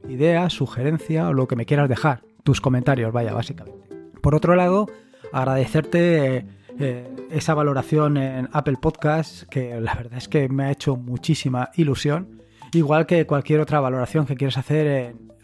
idea, 0.10 0.50
sugerencia 0.50 1.30
o 1.30 1.34
lo 1.34 1.48
que 1.48 1.56
me 1.56 1.66
quieras 1.66 1.88
dejar. 1.88 2.24
Tus 2.44 2.60
comentarios, 2.60 3.14
vaya, 3.14 3.34
básicamente. 3.34 3.83
Por 4.24 4.36
otro 4.36 4.56
lado, 4.56 4.88
agradecerte 5.34 6.46
eh, 6.80 7.16
esa 7.30 7.54
valoración 7.54 8.16
en 8.16 8.48
Apple 8.54 8.78
Podcasts, 8.82 9.46
que 9.50 9.82
la 9.82 9.96
verdad 9.96 10.18
es 10.18 10.30
que 10.30 10.48
me 10.48 10.64
ha 10.64 10.72
hecho 10.72 10.96
muchísima 10.96 11.72
ilusión, 11.76 12.42
igual 12.72 13.06
que 13.06 13.28
cualquier 13.28 13.60
otra 13.60 13.82
valoración 13.82 14.26
que 14.26 14.38
quieras 14.38 14.58
hacer 14.58 14.88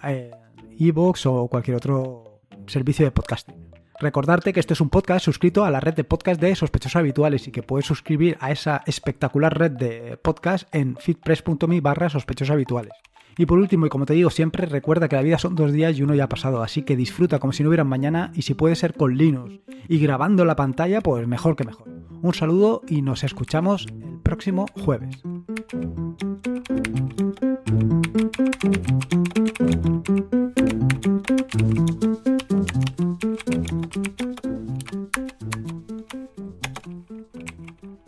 en 0.02 0.32
Evox 0.80 1.26
o 1.26 1.50
cualquier 1.50 1.76
otro 1.76 2.40
servicio 2.68 3.04
de 3.04 3.12
podcasting. 3.12 3.70
Recordarte 4.00 4.54
que 4.54 4.62
este 4.62 4.76
es 4.76 4.80
un 4.80 4.90
podcast 4.90 5.26
suscrito 5.26 5.66
a 5.66 5.72
la 5.72 5.82
red 5.82 5.94
de 5.94 6.06
podcast 6.06 6.40
de 6.40 6.56
sospechosos 6.56 6.96
habituales 6.96 7.50
y 7.50 7.52
que 7.52 7.64
puedes 7.64 7.86
suscribir 7.86 8.38
a 8.40 8.50
esa 8.50 8.82
espectacular 8.86 9.60
red 9.60 9.72
de 9.72 10.16
podcast 10.16 10.74
en 10.74 10.96
fitpress.me 10.96 11.82
barra. 11.82 12.08
Y 13.38 13.46
por 13.46 13.58
último, 13.58 13.86
y 13.86 13.90
como 13.90 14.06
te 14.06 14.14
digo 14.14 14.30
siempre, 14.30 14.66
recuerda 14.66 15.08
que 15.08 15.16
la 15.16 15.22
vida 15.22 15.38
son 15.38 15.56
dos 15.56 15.72
días 15.72 15.98
y 15.98 16.04
uno 16.04 16.14
ya 16.14 16.26
ha 16.26 16.30
pasado, 16.30 16.62
así 16.62 16.84
que 16.84 16.96
disfruta 16.96 17.40
como 17.40 17.54
si 17.54 17.64
no 17.64 17.70
hubiera 17.70 17.84
mañana 17.84 18.32
y 18.36 18.42
si 18.42 18.54
puede 18.54 18.76
ser 18.76 18.94
con 18.96 19.18
Linux 19.18 19.60
y 19.88 20.00
grabando 20.00 20.46
la 20.46 20.56
pantalla, 20.56 21.02
pues 21.02 21.28
mejor 21.28 21.56
que 21.56 21.64
mejor. 21.64 21.88
Un 22.22 22.34
saludo 22.34 22.82
y 22.88 23.02
nos 23.02 23.24
escuchamos 23.24 23.88
el 23.88 24.20
próximo 24.22 24.66
jueves. 24.74 25.22